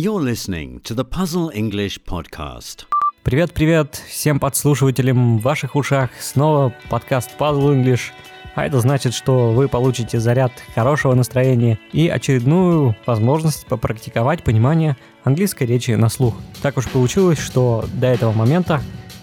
You're 0.00 0.22
listening 0.22 0.80
to 0.84 0.94
the 0.94 1.04
Puzzle 1.04 1.50
English 1.52 1.98
podcast. 2.04 2.86
Привет-привет 3.24 4.00
всем 4.08 4.38
подслушивателям 4.38 5.38
в 5.38 5.42
ваших 5.42 5.74
ушах. 5.74 6.10
Снова 6.20 6.72
подкаст 6.88 7.30
Puzzle 7.36 7.74
English. 7.74 8.12
А 8.54 8.64
это 8.64 8.78
значит, 8.78 9.12
что 9.12 9.50
вы 9.50 9.66
получите 9.66 10.20
заряд 10.20 10.52
хорошего 10.72 11.14
настроения 11.14 11.80
и 11.92 12.06
очередную 12.06 12.94
возможность 13.06 13.66
попрактиковать 13.66 14.44
понимание 14.44 14.96
английской 15.24 15.64
речи 15.64 15.90
на 15.90 16.08
слух. 16.10 16.36
Так 16.62 16.76
уж 16.76 16.88
получилось, 16.88 17.40
что 17.40 17.84
до 17.94 18.06
этого 18.06 18.30
момента 18.30 18.80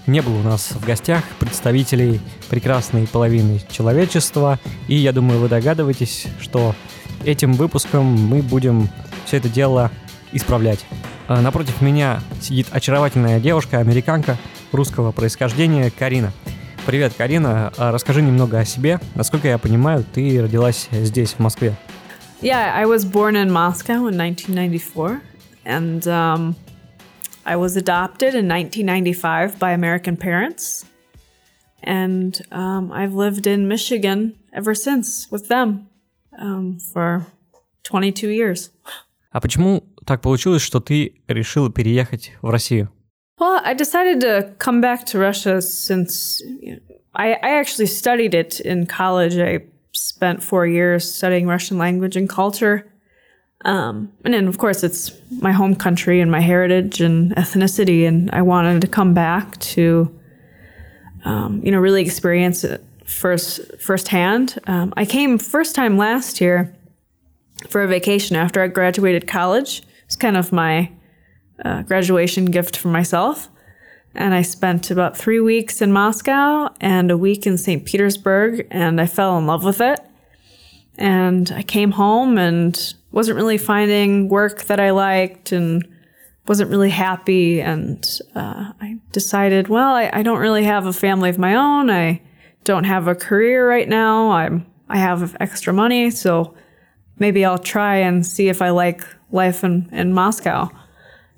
не 0.08 0.22
было 0.22 0.38
у 0.38 0.44
нас 0.44 0.72
в 0.72 0.86
гостях 0.86 1.24
представителей 1.40 2.20
прекрасной 2.50 3.08
половины 3.08 3.62
человечества, 3.72 4.60
и 4.90 4.96
я 4.96 5.14
думаю, 5.14 5.40
вы 5.40 5.48
догадываетесь, 5.48 6.28
что 6.42 6.76
этим 7.24 7.54
выпуском 7.54 8.04
мы 8.04 8.42
будем 8.42 8.90
все 9.26 9.38
это 9.38 9.48
дело 9.48 9.90
исправлять. 10.36 10.86
А 11.28 11.42
напротив 11.42 11.82
меня 11.82 12.20
сидит 12.42 12.68
очаровательная 12.72 13.40
девушка, 13.40 13.80
американка 13.80 14.38
русского 14.72 15.12
происхождения 15.12 15.90
Карина. 15.90 16.32
Привет, 16.86 17.14
Карина. 17.18 17.74
А 17.78 17.92
расскажи 17.92 18.22
немного 18.22 18.60
о 18.60 18.66
себе. 18.66 19.00
Насколько 19.16 19.48
я 19.48 19.58
понимаю, 19.58 20.04
ты 20.14 20.42
родилась 20.42 20.88
здесь, 20.92 21.34
в 21.34 21.40
Москве. 21.40 21.76
Yeah, 22.42 22.74
I 22.76 22.86
was 22.86 23.06
born 23.06 23.36
in 23.36 23.50
Moscow 23.50 24.08
in 24.08 24.18
1994, 24.18 25.22
and 25.66 26.06
um, 26.08 26.56
I 27.44 27.56
was 27.56 27.76
adopted 27.76 28.36
in 28.36 28.48
1995 28.48 29.58
by 29.58 29.72
American 29.72 30.16
parents. 30.18 30.86
And 31.82 32.40
um, 32.52 32.92
I've 32.92 33.14
lived 33.14 33.48
in 33.48 33.68
Michigan 33.68 34.36
ever 34.54 34.76
since 34.76 35.32
with 35.32 35.48
them 35.48 35.88
um, 36.38 36.78
for 36.80 37.26
22 37.84 38.30
years. 38.30 38.70
А 39.32 39.42
почему 39.42 39.84
так 40.05 40.21
получилось, 40.21 40.63
что 40.63 40.81
ты 40.81 41.15
решила 41.29 41.71
переехать 41.71 42.33
в 42.43 42.51
Россию? 42.51 42.91
Well, 43.39 43.61
I 43.65 43.75
decided 43.75 44.21
to 44.21 44.55
come 44.59 44.81
back 44.81 45.07
to 45.07 45.19
Russia 45.19 45.63
since 45.63 46.43
you 46.61 46.75
know, 46.75 46.81
I, 47.15 47.33
I 47.43 47.59
actually 47.59 47.87
studied 47.87 48.35
it 48.35 48.61
in 48.61 48.87
college. 48.87 49.37
I 49.37 49.65
spent 49.93 50.43
four 50.43 50.67
years 50.67 51.13
studying 51.13 51.47
Russian 51.47 51.79
language 51.79 52.17
and 52.17 52.29
culture. 52.29 52.87
Um, 53.65 54.13
and 54.25 54.33
then, 54.33 54.47
of 54.47 54.59
course, 54.59 54.83
it's 54.83 55.13
my 55.41 55.53
home 55.53 55.75
country 55.75 56.21
and 56.21 56.31
my 56.31 56.41
heritage 56.41 57.01
and 57.01 57.33
ethnicity. 57.37 58.07
And 58.07 58.31
I 58.31 58.43
wanted 58.43 58.81
to 58.83 58.87
come 58.87 59.13
back 59.13 59.59
to, 59.61 60.11
um, 61.25 61.61
you 61.65 61.71
know, 61.71 61.79
really 61.79 62.03
experience 62.03 62.65
it 62.65 62.83
first 63.05 63.61
firsthand. 63.81 64.59
Um, 64.67 64.95
I 64.97 65.05
came 65.05 65.37
first 65.37 65.75
time 65.75 65.99
last 65.99 66.41
year 66.41 66.75
for 67.69 67.83
a 67.83 67.89
vacation 67.89 68.37
after 68.37 68.63
I 68.63 68.69
graduated 68.69 69.27
college. 69.27 69.83
it's 70.06 70.16
kind 70.16 70.38
of 70.38 70.52
my 70.52 70.92
uh, 71.64 71.84
graduation 71.84 72.46
gift 72.46 72.78
for 72.78 72.90
myself. 72.90 73.50
And 74.14 74.34
I 74.34 74.44
spent 74.44 74.92
about 74.92 75.18
three 75.18 75.40
weeks 75.40 75.82
in 75.82 75.92
Moscow 75.92 76.70
and 76.80 77.12
a 77.12 77.18
week 77.18 77.46
in 77.46 77.58
St. 77.58 77.86
Petersburg, 77.86 78.66
and 78.72 79.02
I 79.02 79.08
fell 79.08 79.38
in 79.38 79.46
love 79.46 79.64
with 79.64 79.82
it. 79.82 80.00
And 80.98 81.52
I 81.52 81.64
came 81.64 81.92
home 81.92 82.38
and 82.38 82.96
wasn't 83.12 83.36
really 83.36 83.58
finding 83.58 84.30
work 84.30 84.64
that 84.64 84.80
I 84.80 84.92
liked 84.92 85.52
and 85.52 85.86
wasn't 86.48 86.70
really 86.70 86.90
happy. 86.90 87.62
And 87.62 88.06
uh, 88.36 88.72
I 88.80 89.00
decided, 89.12 89.68
well, 89.68 89.94
I, 89.94 90.10
I 90.14 90.24
don't 90.24 90.40
really 90.40 90.64
have 90.64 90.86
a 90.86 90.94
family 90.94 91.30
of 91.30 91.38
my 91.38 91.56
own. 91.56 91.90
I 91.90 92.22
don't 92.64 92.86
have 92.86 93.08
a 93.08 93.16
career 93.16 93.68
right 93.68 93.88
now. 93.88 94.32
I'm 94.32 94.66
I 94.88 94.98
have 94.98 95.36
extra 95.40 95.74
money, 95.74 96.12
so 96.12 96.54
maybe 97.18 97.44
I'll 97.44 97.58
try 97.58 97.98
and 97.98 98.26
see 98.26 98.50
if 98.50 98.62
I 98.62 98.70
like 98.70 99.02
life 99.31 99.65
in, 99.65 99.89
in 99.93 100.13
Moscow. 100.13 100.71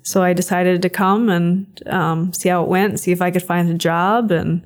So 0.01 0.21
I 0.21 0.33
decided 0.33 0.81
to 0.81 0.89
come 0.89 1.29
and 1.29 1.67
um, 1.87 2.33
see 2.33 2.49
how 2.49 2.63
it 2.63 2.69
went, 2.69 2.99
see 2.99 3.11
if 3.11 3.21
I 3.21 3.31
could 3.31 3.43
find 3.43 3.69
a 3.69 3.73
job, 3.73 4.31
and 4.31 4.65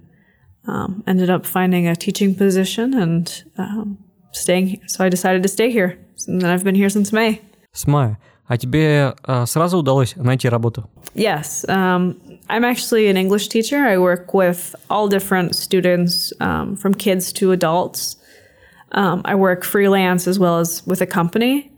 um, 0.67 1.03
ended 1.05 1.29
up 1.29 1.45
finding 1.45 1.87
a 1.87 1.95
teaching 1.95 2.35
position 2.35 2.93
and 2.93 3.43
um, 3.57 3.97
staying. 4.31 4.81
So 4.87 5.05
I 5.05 5.09
decided 5.09 5.43
to 5.43 5.49
stay 5.49 5.69
here, 5.71 5.97
and 6.27 6.45
I've 6.45 6.63
been 6.63 6.75
here 6.75 6.89
since 6.89 7.13
May. 7.13 7.41
С 7.71 7.85
мая. 7.85 8.17
А 8.47 8.57
тебе 8.57 9.13
а, 9.23 9.45
сразу 9.45 9.77
удалось 9.77 10.15
найти 10.15 10.47
работу? 10.47 10.89
Yes, 11.13 11.65
um, 11.67 12.17
I'm 12.49 12.63
actually 12.63 13.07
an 13.09 13.17
English 13.17 13.49
teacher. 13.49 13.85
I 13.85 13.97
work 13.97 14.33
with 14.33 14.73
all 14.89 15.09
different 15.09 15.53
students, 15.55 16.31
um, 16.39 16.77
from 16.77 16.93
kids 16.93 17.33
to 17.33 17.51
adults. 17.51 18.15
Um, 18.93 19.21
I 19.25 19.35
work 19.35 19.65
freelance 19.65 20.27
as 20.27 20.39
well 20.39 20.59
as 20.59 20.81
with 20.87 21.01
a 21.01 21.05
company. 21.05 21.70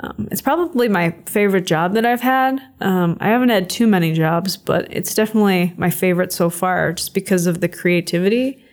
Um, 0.00 0.28
it's 0.30 0.40
probably 0.40 0.88
my 0.88 1.14
favorite 1.26 1.66
job 1.66 1.94
that 1.94 2.04
I've 2.04 2.20
had. 2.20 2.60
Um, 2.80 3.16
I 3.20 3.28
haven't 3.28 3.50
had 3.50 3.70
too 3.70 3.86
many 3.86 4.12
jobs, 4.12 4.56
but 4.56 4.88
it's 4.90 5.14
definitely 5.14 5.74
my 5.76 5.90
favorite 5.90 6.32
so 6.32 6.50
far 6.50 6.92
just 6.92 7.14
because 7.14 7.46
of 7.46 7.60
the 7.60 7.68
creativity 7.68 8.64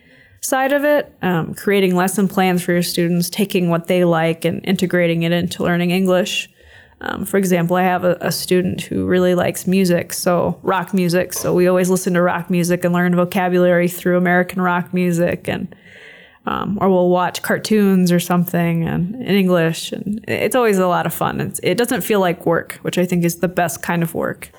side 0.41 0.71
of 0.71 0.83
it. 0.83 1.13
Um, 1.21 1.53
creating 1.53 1.95
lesson 1.95 2.27
plans 2.27 2.63
for 2.63 2.71
your 2.71 2.83
students, 2.83 3.29
taking 3.29 3.69
what 3.69 3.87
they 3.87 4.05
like 4.05 4.45
and 4.45 4.65
integrating 4.65 5.23
it 5.23 5.31
into 5.31 5.63
learning 5.63 5.91
English. 5.91 6.49
Um, 7.01 7.25
for 7.25 7.37
example, 7.37 7.77
I 7.77 7.83
have 7.83 8.03
a, 8.03 8.17
a, 8.19 8.31
student 8.31 8.81
who 8.81 9.05
really 9.05 9.33
likes 9.33 9.65
music, 9.65 10.11
so 10.11 10.59
rock 10.63 10.93
music. 10.93 11.31
So 11.31 11.53
we 11.53 11.65
always 11.67 11.89
listen 11.89 12.13
to 12.15 12.21
rock 12.21 12.49
music 12.49 12.83
and 12.83 12.93
learn 12.93 13.15
vocabulary 13.15 13.87
through 13.87 14.17
American 14.17 14.61
rock 14.61 14.93
music 14.93 15.47
and 15.47 15.73
um, 16.49 16.77
or 16.81 16.89
we'll 16.89 17.09
watch 17.09 17.41
cartoons 17.41 18.11
or 18.11 18.19
something 18.19 18.83
and 18.91 19.15
in 19.29 19.35
English, 19.43 19.93
and 19.95 20.19
it's 20.27 20.55
always 20.55 20.79
a 20.79 20.87
lot 20.87 21.05
of 21.05 21.13
fun. 21.13 21.39
It's, 21.39 21.59
it 21.71 21.77
doesn't 21.77 22.01
feel 22.01 22.19
like 22.19 22.45
work, 22.45 22.79
which 22.81 22.97
I 22.97 23.05
think 23.05 23.23
is 23.23 23.35
the 23.39 23.47
best 23.47 23.81
kind 23.81 24.01
of 24.03 24.13
work. 24.13 24.49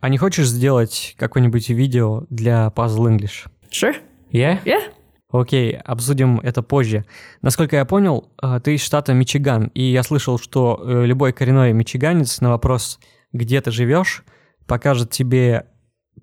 А 0.00 0.08
не 0.08 0.18
хочешь 0.18 0.48
сделать 0.48 1.14
какое-нибудь 1.18 1.68
видео 1.70 2.26
для 2.30 2.72
Puzzle 2.74 3.08
English? 3.08 3.46
Sure. 3.70 3.96
Yeah? 4.32 4.62
Yeah. 4.64 4.82
Окей, 5.30 5.76
обсудим 5.76 6.40
это 6.40 6.62
позже. 6.62 7.04
Насколько 7.42 7.76
я 7.76 7.84
понял, 7.84 8.30
ты 8.62 8.74
из 8.74 8.82
штата 8.82 9.12
Мичиган, 9.14 9.66
и 9.74 9.82
я 9.82 10.02
слышал, 10.02 10.38
что 10.38 10.80
любой 10.84 11.32
коренной 11.32 11.72
мичиганец 11.72 12.40
на 12.40 12.50
вопрос 12.50 13.00
«Где 13.32 13.60
ты 13.60 13.70
живешь?» 13.70 14.24
покажет 14.66 15.10
тебе 15.10 15.66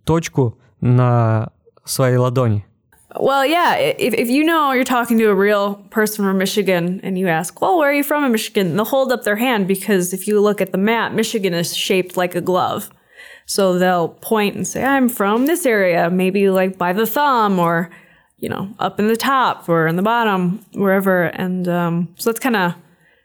точку 0.06 0.60
на 0.80 1.52
своей 1.84 2.18
ладони. 2.18 2.66
Well, 3.20 3.46
yeah. 3.46 3.76
If, 3.76 4.14
if 4.14 4.30
you 4.30 4.44
know 4.44 4.72
you're 4.72 4.84
talking 4.84 5.18
to 5.18 5.26
a 5.26 5.36
real 5.36 5.76
person 5.90 6.24
from 6.26 6.38
Michigan 6.38 7.00
and 7.04 7.18
you 7.18 7.28
ask, 7.28 7.60
well, 7.62 7.78
where 7.78 7.90
are 7.90 7.94
you 7.94 8.04
from 8.04 8.24
in 8.24 8.32
Michigan? 8.32 8.76
They'll 8.76 8.86
hold 8.86 9.12
up 9.12 9.24
their 9.24 9.36
hand 9.36 9.68
because 9.68 10.14
if 10.14 10.28
you 10.28 10.40
look 10.40 10.62
at 10.62 10.72
the 10.72 10.78
map, 10.78 11.12
Michigan 11.12 11.54
is 11.54 11.76
shaped 11.76 12.16
like 12.16 12.36
a 12.36 12.42
glove. 12.42 12.90
So 13.46 13.78
they'll 13.78 14.10
point 14.10 14.56
and 14.56 14.68
say, 14.68 14.84
I'm 14.84 15.10
from 15.10 15.46
this 15.46 15.66
area, 15.66 16.10
maybe 16.10 16.50
like 16.50 16.78
by 16.78 16.94
the 16.94 17.06
thumb 17.06 17.60
or, 17.60 17.90
you 18.38 18.48
know, 18.48 18.74
up 18.80 19.00
in 19.00 19.08
the 19.08 19.18
top 19.18 19.68
or 19.68 19.88
in 19.88 19.98
the 19.98 20.02
bottom, 20.02 20.64
wherever. 20.74 21.24
And 21.24 21.68
um, 21.68 22.14
so 22.18 22.30
that's 22.30 22.40
kind 22.40 22.56
of 22.56 22.76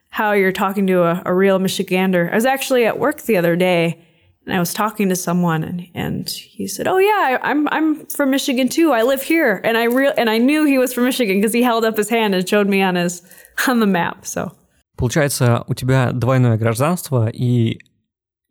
how 0.08 0.32
you're 0.32 0.52
talking 0.52 0.86
to 0.88 1.02
a, 1.02 1.22
a 1.26 1.34
real 1.34 1.58
Michigander. 1.58 2.32
I 2.32 2.34
was 2.34 2.46
actually 2.46 2.86
at 2.86 2.98
work 2.98 3.22
the 3.22 3.36
other 3.36 3.54
day 3.54 4.05
and 4.45 4.55
I 4.55 4.59
was 4.59 4.73
talking 4.73 5.09
to 5.09 5.15
someone 5.15 5.63
and, 5.63 5.87
and 5.93 6.29
he 6.29 6.67
said, 6.67 6.87
"Oh 6.87 6.97
yeah, 6.97 7.37
I, 7.41 7.51
am 7.51 7.67
I'm 7.71 8.05
from 8.07 8.31
Michigan 8.31 8.69
too. 8.69 8.91
I 8.91 9.03
live 9.03 9.21
here." 9.21 9.61
And 9.63 9.77
I 9.77 9.83
real 9.83 10.13
and 10.17 10.29
I 10.29 10.37
knew 10.37 10.65
he 10.65 10.77
was 10.77 10.93
from 10.93 11.03
Michigan 11.05 11.37
because 11.37 11.53
he 11.53 11.61
held 11.61 11.85
up 11.85 11.97
his 11.97 12.09
hand 12.09 12.33
and 12.33 12.47
showed 12.47 12.67
me 12.67 12.81
on 12.81 12.95
his 12.95 13.21
on 13.67 13.79
the 13.79 13.85
map. 13.85 14.25
So. 14.25 14.51
Получается, 14.97 15.63
у 15.67 15.73
тебя 15.73 16.11
двойное 16.11 16.57
гражданство, 16.57 17.27
и 17.27 17.79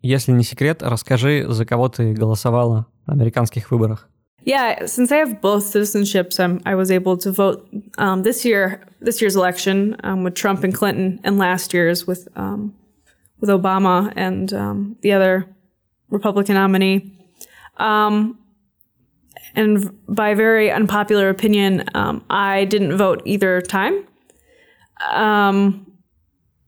если 0.01 0.33
не 0.33 0.43
секрет, 0.43 0.83
расскажи, 0.83 1.45
за 1.49 1.65
кого 1.65 1.89
ты 1.89 2.13
голосовала 2.13 2.87
на 3.07 3.13
американских 3.15 3.71
выборах. 3.71 4.09
Yeah, 4.45 4.87
since 4.87 5.13
I 5.13 5.19
have 5.19 5.43
both 5.43 5.65
citizenships, 5.65 6.41
I'm, 6.41 6.63
I 6.65 6.75
was 6.75 6.91
able 6.91 7.19
to 7.19 7.31
vote 7.31 7.69
um, 7.99 8.23
this 8.23 8.45
year, 8.45 8.81
this 9.01 9.21
year's 9.21 9.37
election 9.37 9.97
um, 10.03 10.25
with 10.25 10.35
Trump 10.35 10.65
and 10.65 10.75
Clinton, 10.75 11.21
and 11.25 11.37
last 11.37 11.75
year's 11.75 12.07
with 12.07 12.27
um, 12.37 12.75
with 13.41 13.51
Obama 13.51 14.13
and 14.17 14.53
um, 14.53 14.97
the 15.03 15.13
other 15.13 15.47
Republican 16.10 16.56
nominee. 16.56 17.12
Um, 17.78 18.40
and 19.56 19.98
by 20.08 20.34
very 20.34 20.72
unpopular 20.72 21.30
opinion, 21.30 21.86
um, 21.94 22.24
I 22.30 22.66
didn't 22.66 22.98
vote 22.98 23.22
either 23.26 23.62
time. 23.62 24.06
Um, 25.12 25.92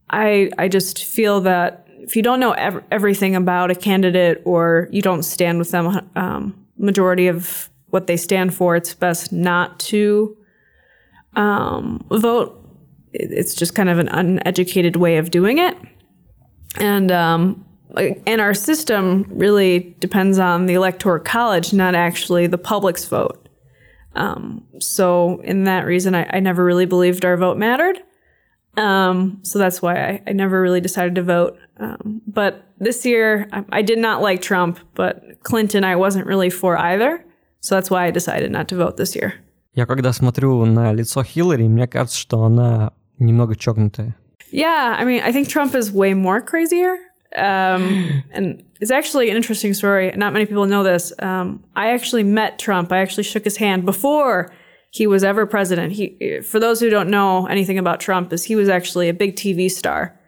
I 0.10 0.50
I 0.57 0.68
just 0.68 1.04
feel 1.04 1.42
that 1.42 1.88
if 2.00 2.16
you 2.16 2.24
don't 2.24 2.39
know 2.39 2.51
ev- 2.51 2.84
everything 2.92 3.36
about 3.36 3.72
a 3.72 3.75
candidate 3.75 4.42
or 4.45 4.88
you 4.92 5.01
don't 5.01 5.24
stand 5.24 5.60
with 5.60 5.72
them, 5.72 6.10
um, 6.16 6.66
majority 6.78 7.28
of 7.28 7.69
what 7.90 8.07
they 8.07 8.18
stand 8.18 8.54
for, 8.54 8.75
it's 8.75 8.94
best 8.94 9.31
not 9.33 9.80
to 9.80 10.38
um, 11.36 12.06
vote. 12.10 12.54
It's 13.12 13.54
just 13.54 13.75
kind 13.75 13.90
of 13.90 14.00
an 14.00 14.07
uneducated 14.10 14.95
way 14.95 15.18
of 15.18 15.31
doing 15.31 15.57
it, 15.57 15.75
and 16.80 17.12
um, 17.12 17.66
and 17.97 18.41
our 18.41 18.55
system 18.55 19.27
really 19.29 19.94
depends 20.00 20.39
on 20.39 20.67
the 20.67 20.75
electoral 20.75 21.23
college, 21.23 21.73
not 21.73 21.94
actually 21.94 22.47
the 22.47 22.59
public's 22.59 23.05
vote. 23.05 23.49
Um, 24.15 24.65
so, 24.79 25.41
in 25.43 25.65
that 25.65 25.87
reason, 25.87 26.15
I, 26.15 26.27
I, 26.31 26.41
never 26.41 26.65
really 26.65 26.85
believed 26.85 27.25
our 27.25 27.37
vote 27.37 27.56
mattered. 27.56 27.99
Um, 28.77 29.39
so 29.43 29.59
that's 29.59 29.81
why 29.81 29.94
I, 29.97 30.23
I, 30.27 30.33
never 30.33 30.61
really 30.61 30.83
decided 30.83 31.15
to 31.15 31.23
vote. 31.23 31.59
Um, 31.79 32.21
but 32.27 32.62
this 32.79 33.06
year, 33.06 33.49
I, 33.53 33.65
I 33.71 33.83
did 33.83 33.99
not 33.99 34.21
like 34.21 34.43
Trump, 34.43 34.79
but 34.94 35.43
Clinton 35.43 35.83
I 35.83 35.97
wasn't 35.97 36.27
really 36.27 36.50
for 36.50 36.77
either. 36.77 37.25
So 37.61 37.75
that's 37.75 37.91
why 37.91 38.05
I 38.05 38.11
decided 38.11 38.50
not 38.50 38.69
to 38.69 38.77
vote 38.77 38.97
this 38.97 39.15
year. 39.15 39.35
Я 39.75 39.87
когда 39.87 40.12
смотрю 40.12 40.65
на 40.67 40.93
лицо 40.93 41.23
Хиллари, 41.23 41.67
мне 41.67 41.87
кажется, 41.87 42.19
что 42.19 42.44
она 42.44 42.93
немного 43.19 43.56
чокнутая. 43.56 44.15
Yeah, 44.50 44.94
I 44.99 45.05
mean, 45.06 45.23
I 45.23 45.33
think 45.33 45.49
Trump 45.49 45.75
is 45.75 45.91
way 45.91 46.12
more 46.12 46.43
crazier. 46.43 46.99
Um, 47.36 48.24
and 48.32 48.64
it's 48.80 48.92
actually 48.92 49.30
an 49.30 49.36
interesting 49.36 49.74
story. 49.74 50.12
Not 50.16 50.34
many 50.34 50.46
people 50.46 50.66
know 50.66 50.84
this. 50.84 51.12
Um, 51.20 51.64
I 51.76 51.92
actually 51.92 52.24
met 52.24 52.60
Trump. 52.60 52.92
I 52.92 53.00
actually 53.00 53.24
shook 53.24 53.44
his 53.44 53.58
hand 53.58 53.86
before 53.86 54.52
he 54.92 55.08
was 55.08 55.24
ever 55.24 55.46
president. 55.46 55.94
He, 55.94 56.42
for 56.42 56.60
those 56.60 56.80
who 56.80 56.90
don't 56.90 57.10
know 57.10 57.46
anything 57.48 57.78
about 57.78 58.00
Trump, 58.00 58.32
is 58.32 58.46
he 58.46 58.56
was 58.56 58.70
actually 58.70 59.10
a 59.10 59.14
big 59.14 59.36
TV 59.36 59.70
star, 59.70 60.20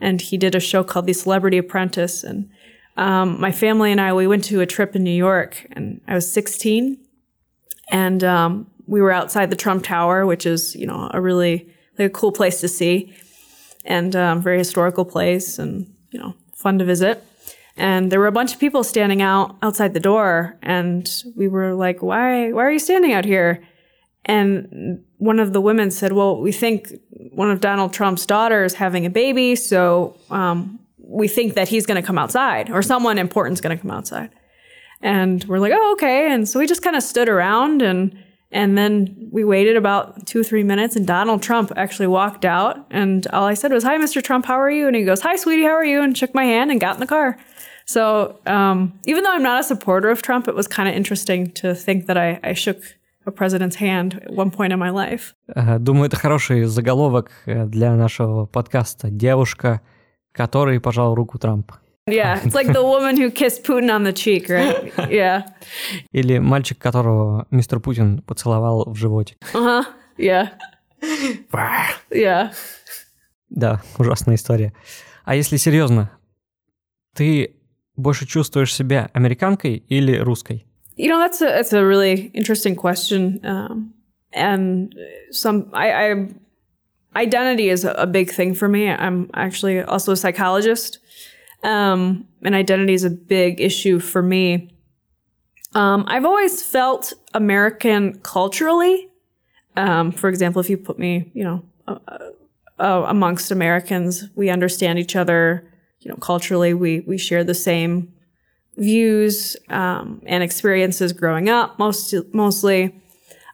and 0.00 0.20
he 0.20 0.36
did 0.36 0.54
a 0.54 0.60
show 0.60 0.84
called 0.84 1.06
The 1.06 1.12
Celebrity 1.12 1.58
Apprentice. 1.58 2.22
And 2.22 2.50
um, 2.96 3.40
my 3.40 3.52
family 3.52 3.90
and 3.90 4.00
I 4.00 4.12
we 4.12 4.26
went 4.26 4.44
to 4.44 4.60
a 4.60 4.66
trip 4.66 4.94
in 4.94 5.02
New 5.02 5.10
York, 5.10 5.66
and 5.72 6.00
I 6.06 6.14
was 6.14 6.30
16, 6.30 6.98
and 7.90 8.24
um, 8.24 8.70
we 8.86 9.00
were 9.00 9.12
outside 9.12 9.50
the 9.50 9.56
Trump 9.56 9.84
Tower, 9.84 10.26
which 10.26 10.44
is 10.46 10.76
you 10.76 10.86
know 10.86 11.10
a 11.12 11.20
really 11.20 11.68
like 11.98 12.06
a 12.06 12.10
cool 12.10 12.32
place 12.32 12.60
to 12.60 12.68
see, 12.68 13.14
and 13.84 14.14
um, 14.14 14.42
very 14.42 14.58
historical 14.58 15.04
place, 15.04 15.58
and 15.58 15.92
you 16.10 16.20
know 16.20 16.34
fun 16.62 16.78
to 16.78 16.84
visit. 16.84 17.24
And 17.76 18.12
there 18.12 18.20
were 18.20 18.26
a 18.26 18.32
bunch 18.32 18.52
of 18.52 18.60
people 18.60 18.84
standing 18.84 19.22
out 19.22 19.56
outside 19.62 19.94
the 19.94 20.00
door, 20.00 20.58
and 20.62 21.08
we 21.36 21.48
were 21.48 21.74
like, 21.74 22.02
"Why? 22.02 22.52
Why 22.52 22.64
are 22.64 22.70
you 22.70 22.78
standing 22.78 23.12
out 23.12 23.24
here?" 23.24 23.62
And 24.24 25.02
one 25.18 25.40
of 25.40 25.52
the 25.52 25.60
women 25.60 25.90
said, 25.90 26.12
"Well, 26.12 26.40
we 26.40 26.52
think 26.52 26.88
one 27.32 27.50
of 27.50 27.60
Donald 27.60 27.92
Trump's 27.92 28.26
daughters 28.26 28.74
having 28.74 29.06
a 29.06 29.10
baby, 29.10 29.56
so 29.56 30.16
um, 30.30 30.78
we 30.98 31.28
think 31.28 31.54
that 31.54 31.68
he's 31.68 31.86
going 31.86 32.00
to 32.00 32.06
come 32.06 32.18
outside, 32.18 32.70
or 32.70 32.82
someone 32.82 33.18
important 33.18 33.54
is 33.54 33.60
going 33.62 33.76
to 33.76 33.80
come 33.80 33.90
outside." 33.90 34.30
And 35.00 35.42
we're 35.44 35.58
like, 35.58 35.72
"Oh, 35.74 35.92
okay." 35.92 36.30
And 36.30 36.46
so 36.46 36.58
we 36.58 36.66
just 36.66 36.82
kind 36.82 36.94
of 36.94 37.02
stood 37.02 37.28
around 37.28 37.80
and 37.80 38.14
and 38.51 38.77
then 38.77 39.29
we 39.31 39.43
waited 39.43 39.75
about 39.75 40.25
two 40.25 40.39
or 40.39 40.43
three 40.43 40.63
minutes, 40.63 40.95
and 40.95 41.05
Donald 41.05 41.41
Trump 41.43 41.71
actually 41.75 42.07
walked 42.07 42.45
out. 42.45 42.85
And 42.89 43.27
all 43.27 43.43
I 43.43 43.55
said 43.55 43.71
was, 43.71 43.83
Hi, 43.83 43.97
Mr. 43.97 44.23
Trump, 44.23 44.45
how 44.45 44.59
are 44.59 44.71
you? 44.71 44.87
And 44.87 44.95
he 44.95 45.03
goes, 45.03 45.21
Hi, 45.21 45.35
sweetie, 45.35 45.63
how 45.63 45.75
are 45.75 45.85
you? 45.85 46.01
And 46.01 46.17
shook 46.17 46.33
my 46.33 46.45
hand 46.45 46.71
and 46.71 46.79
got 46.79 46.95
in 46.95 47.01
the 47.01 47.07
car. 47.07 47.37
So 47.85 48.39
um, 48.45 48.99
even 49.05 49.23
though 49.23 49.31
I'm 49.31 49.43
not 49.43 49.59
a 49.59 49.63
supporter 49.63 50.09
of 50.09 50.21
Trump, 50.21 50.47
it 50.47 50.55
was 50.55 50.67
kind 50.67 50.87
of 50.87 50.95
interesting 50.95 51.51
to 51.53 51.75
think 51.75 52.05
that 52.07 52.17
I, 52.17 52.39
I 52.43 52.53
shook 52.53 52.79
a 53.25 53.31
president's 53.31 53.75
hand 53.75 54.21
at 54.23 54.31
one 54.31 54.51
point 54.51 54.71
in 54.71 54.79
my 54.79 54.89
life. 54.89 55.33
Думаю, 55.79 56.05
это 56.07 56.15
хороший 56.15 56.63
заголовок 56.65 57.31
для 57.45 57.95
нашего 57.95 58.45
подкаста. 58.45 59.09
Девушка, 59.09 59.81
которой 60.31 60.79
пожал 60.79 61.15
руку 61.15 61.37
Трампа. 61.37 61.79
Yeah, 62.07 62.41
it's 62.41 62.55
like 62.55 62.71
the 62.71 62.83
woman 62.83 63.17
who 63.17 63.29
kissed 63.29 63.63
Putin 63.63 63.93
on 63.93 64.03
the 64.03 64.13
cheek, 64.13 64.47
right? 64.49 64.93
Yeah. 65.09 65.43
Или 66.13 66.39
мальчик, 66.39 66.77
которого 66.77 67.47
мистер 67.51 67.81
Путин 67.81 68.21
поцеловал 68.21 68.85
в 68.89 68.95
животик. 68.95 69.37
Uh-huh. 69.53 69.83
Yeah. 70.17 70.51
Yeah. 72.09 72.53
Да, 73.49 73.81
ужасная 73.97 74.35
история. 74.35 74.73
А 75.25 75.35
если 75.35 75.57
серьезно, 75.57 76.09
ты 77.13 77.55
больше 77.97 78.25
чувствуешь 78.25 78.73
себя 78.73 79.09
американкой 79.13 79.83
или 79.89 80.17
русской? 80.17 80.65
You 80.95 81.09
know, 81.09 81.19
that's 81.19 81.41
a 81.41 81.47
that's 81.47 81.73
a 81.73 81.83
really 81.85 82.31
interesting 82.33 82.75
question, 82.75 83.39
um, 83.43 83.93
and 84.33 84.95
some 85.31 85.69
I, 85.73 85.91
I 85.91 86.29
identity 87.15 87.69
is 87.69 87.85
a 87.85 88.07
big 88.07 88.31
thing 88.31 88.55
for 88.55 88.67
me. 88.67 88.89
I'm 88.89 89.29
actually 89.33 89.81
also 89.81 90.13
a 90.13 90.15
psychologist, 90.15 90.99
um, 91.62 92.26
and 92.42 92.54
identity 92.54 92.94
is 92.94 93.04
a 93.04 93.10
big 93.10 93.60
issue 93.60 93.98
for 93.98 94.22
me. 94.22 94.70
Um, 95.74 96.04
I've 96.06 96.24
always 96.24 96.62
felt 96.62 97.12
American 97.34 98.20
culturally. 98.20 99.08
Um, 99.76 100.12
for 100.12 100.28
example, 100.28 100.60
if 100.60 100.68
you 100.68 100.76
put 100.76 100.98
me, 100.98 101.30
you 101.34 101.44
know, 101.44 101.64
uh, 101.88 101.98
uh, 102.78 103.04
amongst 103.06 103.50
Americans, 103.50 104.28
we 104.34 104.50
understand 104.50 104.98
each 104.98 105.16
other. 105.16 105.68
You 106.00 106.10
know, 106.10 106.16
culturally, 106.16 106.74
we 106.74 107.00
we 107.00 107.16
share 107.16 107.44
the 107.44 107.54
same 107.54 108.12
views 108.76 109.56
um, 109.68 110.22
and 110.26 110.42
experiences 110.42 111.12
growing 111.12 111.48
up, 111.48 111.78
most 111.78 112.14
mostly. 112.32 112.94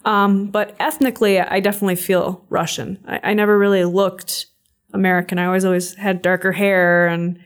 Um, 0.04 0.46
but 0.46 0.74
ethnically, 0.80 1.40
I 1.40 1.60
definitely 1.60 1.96
feel 1.96 2.44
Russian. 2.48 2.98
I, 3.06 3.20
I 3.30 3.34
never 3.34 3.58
really 3.58 3.84
looked 3.84 4.46
American. 4.92 5.38
I 5.38 5.46
always 5.46 5.64
always 5.64 5.94
had 5.94 6.22
darker 6.22 6.52
hair 6.52 7.06
and 7.08 7.38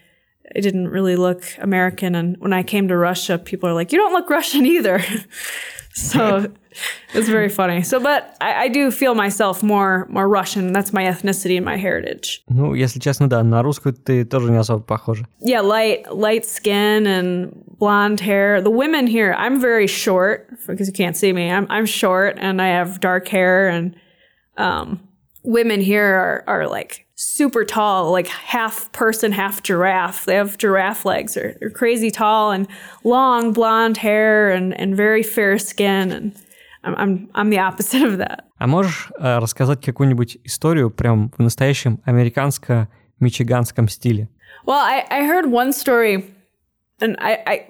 I 0.56 0.60
didn't 0.60 0.88
really 0.88 1.16
look 1.16 1.44
American. 1.60 2.16
And 2.16 2.38
when 2.40 2.54
I 2.54 2.64
came 2.64 2.88
to 2.88 2.98
Russia, 2.98 3.38
people 3.38 3.70
are 3.70 3.74
like, 3.74 3.92
you 3.92 3.98
don't 3.98 4.14
look 4.14 4.30
Russian 4.30 4.66
either. 4.66 5.04
so 5.94 6.52
it's 7.14 7.28
very 7.28 7.50
funny. 7.50 7.82
So, 7.82 8.00
but 8.00 8.38
I, 8.40 8.66
I, 8.66 8.68
do 8.68 8.92
feel 8.92 9.16
myself 9.16 9.64
more 9.64 10.08
more 10.10 10.28
Russian. 10.28 10.72
That's 10.72 10.94
my 10.94 11.04
ethnicity 11.04 11.58
and 11.58 11.66
my 11.66 11.76
heritage. 11.76 12.44
Ну, 12.50 12.74
если 12.76 13.00
честно, 13.00 13.28
да, 13.28 13.44
на 13.44 13.62
русскую 13.62 13.94
ты 13.94 14.24
тоже 14.24 14.52
не 14.52 14.58
особо 14.58 14.84
похожа. 14.84 15.28
Yeah, 15.40 15.62
light 15.62 16.06
light 16.12 16.46
skin 16.46 17.08
and 17.08 17.52
blonde 17.80 18.20
hair. 18.20 18.62
The 18.62 18.72
women 18.72 19.08
here, 19.08 19.34
I'm 19.38 19.60
very 19.60 19.88
short 19.88 20.50
because 20.68 20.88
you 20.88 20.94
can't 20.94 21.18
see 21.18 21.34
me. 21.34 21.52
I'm 21.52 21.68
I'm 21.70 21.86
short 21.86 22.38
and 22.40 22.62
I 22.62 22.68
have 22.68 23.00
dark 23.00 23.28
hair 23.28 23.68
and 23.68 23.96
um, 24.58 25.00
women 25.44 25.82
here 25.82 26.06
are 26.06 26.44
are 26.48 26.68
like 26.68 27.08
super 27.22 27.66
tall, 27.66 28.12
like 28.12 28.28
half 28.28 28.92
person, 28.92 29.32
half 29.32 29.64
giraffe. 29.64 30.26
They 30.26 30.36
have 30.36 30.58
giraffe 30.58 31.04
legs. 31.06 31.34
They're, 31.34 31.58
they're 31.60 31.72
crazy 31.72 32.12
tall 32.12 32.52
and 32.52 32.68
long 33.04 33.54
blonde 33.54 33.98
hair 33.98 34.52
and, 34.52 34.74
and 34.80 34.96
very 34.96 35.24
fair 35.24 35.58
skin. 35.58 36.12
And 36.12 36.36
I'm, 36.84 36.96
I'm, 36.96 37.30
I'm 37.34 37.50
the 37.50 37.60
opposite 37.60 38.04
of 38.04 38.18
that. 38.20 38.44
А 38.60 38.68
можешь 38.68 39.12
э, 39.20 39.38
рассказать 39.40 39.84
какую-нибудь 39.84 40.40
историю 40.44 40.90
прям 40.90 41.32
в 41.38 41.40
настоящем 41.40 42.00
американско-мичиганском 42.06 43.88
стиле? 43.88 44.30
Well, 44.66 44.80
I, 44.80 45.06
I 45.10 45.24
heard 45.26 45.52
one 45.52 45.72
story 45.74 46.26
and 47.00 47.16
I, 47.20 47.34
I, 47.46 47.68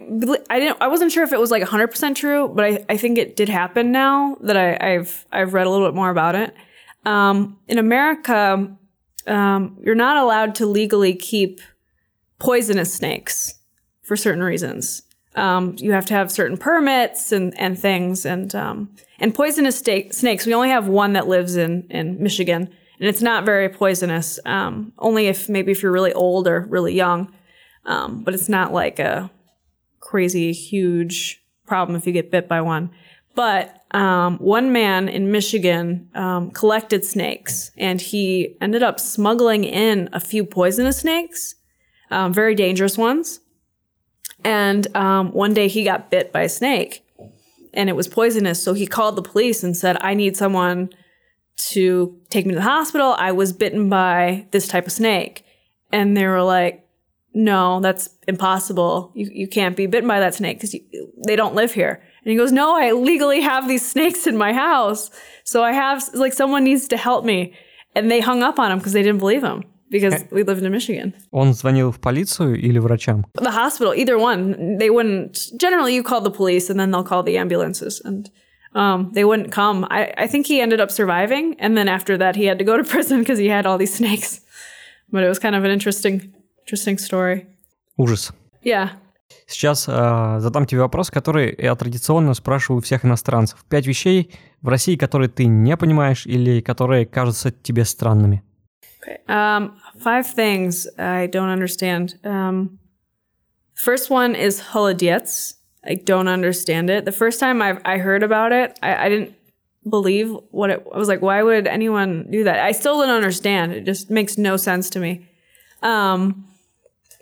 I 0.49 0.59
didn't, 0.59 0.77
I 0.81 0.87
wasn't 0.87 1.11
sure 1.11 1.23
if 1.23 1.33
it 1.33 1.39
was 1.39 1.51
like 1.51 1.63
100% 1.63 2.15
true, 2.15 2.47
but 2.47 2.63
I, 2.63 2.85
I 2.89 2.97
think 2.97 3.17
it 3.17 3.35
did 3.35 3.49
happen 3.49 3.91
now 3.91 4.37
that 4.41 4.55
I, 4.55 4.77
I've, 4.79 5.25
I've 5.31 5.53
read 5.53 5.67
a 5.67 5.69
little 5.69 5.85
bit 5.85 5.95
more 5.95 6.09
about 6.09 6.35
it. 6.35 6.53
Um, 7.05 7.57
in 7.67 7.77
America, 7.77 8.69
um, 9.26 9.78
you're 9.82 9.94
not 9.94 10.16
allowed 10.16 10.54
to 10.56 10.66
legally 10.66 11.14
keep 11.14 11.60
poisonous 12.38 12.92
snakes 12.92 13.54
for 14.02 14.16
certain 14.16 14.42
reasons. 14.42 15.02
Um, 15.34 15.76
you 15.78 15.92
have 15.92 16.06
to 16.06 16.14
have 16.14 16.30
certain 16.30 16.56
permits 16.56 17.32
and, 17.32 17.58
and 17.58 17.78
things. 17.78 18.26
And, 18.26 18.54
um, 18.54 18.90
and 19.18 19.34
poisonous 19.34 19.78
sta- 19.78 20.10
snakes, 20.10 20.46
we 20.46 20.54
only 20.54 20.68
have 20.68 20.88
one 20.88 21.14
that 21.14 21.28
lives 21.28 21.56
in, 21.56 21.86
in 21.88 22.22
Michigan, 22.22 22.68
and 22.98 23.08
it's 23.08 23.22
not 23.22 23.44
very 23.44 23.68
poisonous. 23.68 24.38
Um, 24.44 24.92
only 24.98 25.26
if 25.26 25.48
maybe 25.48 25.72
if 25.72 25.82
you're 25.82 25.92
really 25.92 26.12
old 26.12 26.46
or 26.46 26.66
really 26.68 26.94
young. 26.94 27.32
Um, 27.84 28.22
but 28.22 28.34
it's 28.34 28.48
not 28.48 28.72
like 28.72 28.98
a 28.98 29.30
crazy 30.00 30.52
huge 30.52 31.42
problem 31.66 31.96
if 31.96 32.06
you 32.06 32.12
get 32.12 32.30
bit 32.30 32.48
by 32.48 32.60
one. 32.60 32.90
But 33.34 33.81
um, 33.92 34.38
one 34.38 34.72
man 34.72 35.08
in 35.08 35.30
Michigan 35.30 36.08
um, 36.14 36.50
collected 36.50 37.04
snakes, 37.04 37.70
and 37.76 38.00
he 38.00 38.56
ended 38.60 38.82
up 38.82 38.98
smuggling 38.98 39.64
in 39.64 40.08
a 40.12 40.20
few 40.20 40.44
poisonous 40.44 40.98
snakes, 40.98 41.56
um, 42.10 42.32
very 42.32 42.54
dangerous 42.54 42.96
ones. 42.96 43.40
And 44.44 44.94
um, 44.96 45.32
one 45.32 45.52
day 45.52 45.68
he 45.68 45.84
got 45.84 46.10
bit 46.10 46.32
by 46.32 46.42
a 46.42 46.48
snake, 46.48 47.04
and 47.74 47.90
it 47.90 47.92
was 47.92 48.08
poisonous. 48.08 48.62
So 48.62 48.72
he 48.72 48.86
called 48.86 49.16
the 49.16 49.22
police 49.22 49.62
and 49.62 49.76
said, 49.76 49.98
"I 50.00 50.14
need 50.14 50.36
someone 50.36 50.90
to 51.70 52.18
take 52.30 52.46
me 52.46 52.52
to 52.52 52.58
the 52.58 52.62
hospital. 52.62 53.14
I 53.18 53.32
was 53.32 53.52
bitten 53.52 53.90
by 53.90 54.46
this 54.52 54.66
type 54.66 54.86
of 54.86 54.92
snake." 54.92 55.44
And 55.92 56.16
they 56.16 56.26
were 56.26 56.42
like, 56.42 56.88
"No, 57.34 57.80
that's 57.80 58.08
impossible. 58.26 59.12
You 59.14 59.30
you 59.30 59.48
can't 59.48 59.76
be 59.76 59.86
bitten 59.86 60.08
by 60.08 60.20
that 60.20 60.34
snake 60.34 60.56
because 60.56 60.74
they 61.26 61.36
don't 61.36 61.54
live 61.54 61.74
here." 61.74 62.02
And 62.23 62.31
he 62.31 62.35
goes, 62.35 62.51
No, 62.51 62.75
I 62.75 62.91
legally 62.91 63.41
have 63.41 63.67
these 63.67 63.85
snakes 63.87 64.27
in 64.27 64.37
my 64.37 64.53
house. 64.53 65.09
So 65.43 65.63
I 65.63 65.71
have, 65.71 66.03
like, 66.13 66.33
someone 66.33 66.63
needs 66.63 66.87
to 66.89 66.97
help 66.97 67.25
me. 67.25 67.53
And 67.95 68.11
they 68.11 68.19
hung 68.19 68.43
up 68.43 68.59
on 68.59 68.71
him 68.71 68.77
because 68.79 68.93
they 68.93 69.01
didn't 69.01 69.19
believe 69.19 69.43
him 69.43 69.63
because 69.89 70.25
we 70.31 70.43
lived 70.43 70.63
in 70.63 70.71
Michigan. 70.71 71.13
Он 71.31 71.53
звонил 71.53 71.91
в 71.91 71.99
полицию 71.99 72.59
или 72.59 72.79
врачам? 72.79 73.25
The 73.35 73.51
hospital, 73.51 73.93
either 73.93 74.17
one. 74.17 74.77
They 74.77 74.89
wouldn't, 74.89 75.51
generally, 75.57 75.95
you 75.95 76.03
call 76.03 76.21
the 76.21 76.31
police 76.31 76.69
and 76.69 76.79
then 76.79 76.91
they'll 76.91 77.03
call 77.03 77.23
the 77.23 77.37
ambulances. 77.37 78.01
And 78.03 78.29
um, 78.75 79.11
they 79.13 79.23
wouldn't 79.23 79.51
come. 79.51 79.87
I, 79.89 80.13
I 80.17 80.27
think 80.27 80.47
he 80.47 80.61
ended 80.61 80.79
up 80.79 80.91
surviving. 80.91 81.55
And 81.59 81.77
then 81.77 81.87
after 81.87 82.17
that, 82.17 82.35
he 82.35 82.45
had 82.45 82.59
to 82.59 82.65
go 82.65 82.77
to 82.77 82.83
prison 82.83 83.19
because 83.19 83.39
he 83.39 83.47
had 83.47 83.65
all 83.65 83.77
these 83.77 83.93
snakes. 83.93 84.41
But 85.09 85.23
it 85.23 85.29
was 85.29 85.39
kind 85.39 85.55
of 85.55 85.63
an 85.63 85.71
interesting, 85.71 86.33
interesting 86.61 86.97
story. 86.97 87.47
Ужас. 87.97 88.31
Yeah. 88.61 88.91
Сейчас 89.46 89.86
э, 89.88 90.36
задам 90.38 90.66
тебе 90.66 90.80
вопрос, 90.80 91.10
который 91.10 91.54
я 91.58 91.74
традиционно 91.74 92.34
спрашиваю 92.34 92.80
всех 92.82 93.04
иностранцев. 93.04 93.64
Пять 93.68 93.86
вещей 93.86 94.32
в 94.60 94.68
России, 94.68 94.96
которые 94.96 95.28
ты 95.28 95.46
не 95.46 95.76
понимаешь 95.76 96.26
или 96.26 96.60
которые 96.60 97.06
кажутся 97.06 97.50
тебе 97.50 97.84
странными. 97.84 98.42
Okay. 99.04 99.18
Um, 99.26 99.72
five 99.98 100.26
things 100.34 100.86
I 100.96 101.26
don't 101.26 101.50
understand. 101.50 102.14
Um, 102.24 102.78
first 103.74 104.10
one 104.10 104.34
is 104.34 104.60
holodiets. 104.72 105.54
I 105.84 105.96
don't 105.96 106.28
understand 106.28 106.88
it. 106.88 107.04
The 107.04 107.12
first 107.12 107.40
time 107.40 107.60
I 107.60 107.78
I 107.84 107.98
heard 107.98 108.22
about 108.22 108.52
it, 108.52 108.78
I, 108.80 109.06
I 109.06 109.08
didn't 109.08 109.34
believe 109.88 110.30
what 110.52 110.70
it. 110.70 110.86
I 110.94 110.98
was 110.98 111.08
like, 111.08 111.20
why 111.20 111.42
would 111.42 111.66
anyone 111.66 112.28
do 112.30 112.44
that? 112.44 112.60
I 112.60 112.72
still 112.72 113.00
don't 113.00 113.10
understand. 113.10 113.72
It 113.72 113.84
just 113.84 114.10
makes 114.10 114.38
no 114.38 114.56
sense 114.56 114.88
to 114.90 115.00
me. 115.00 115.26
Um, 115.82 116.46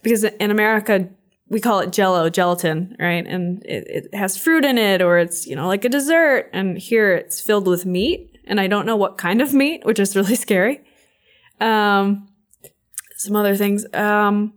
because 0.02 0.24
in 0.24 0.50
America 0.50 1.08
we 1.50 1.60
call 1.60 1.80
it 1.80 1.92
Jello, 1.92 2.30
gelatin, 2.30 2.96
right? 2.98 3.26
And 3.26 3.62
it, 3.66 3.86
it 3.88 4.14
has 4.14 4.38
fruit 4.38 4.64
in 4.64 4.78
it, 4.78 5.02
or 5.02 5.18
it's 5.18 5.46
you 5.46 5.56
know 5.56 5.66
like 5.66 5.84
a 5.84 5.88
dessert. 5.88 6.48
And 6.52 6.78
here 6.78 7.12
it's 7.12 7.40
filled 7.40 7.66
with 7.66 7.84
meat, 7.84 8.38
and 8.46 8.60
I 8.60 8.68
don't 8.68 8.86
know 8.86 8.96
what 8.96 9.18
kind 9.18 9.42
of 9.42 9.52
meat, 9.52 9.84
which 9.84 9.98
is 9.98 10.16
really 10.16 10.34
scary. 10.46 10.80
Um, 11.60 12.28
some 13.16 13.36
other 13.36 13.56
things. 13.56 13.84
Um, 13.92 14.54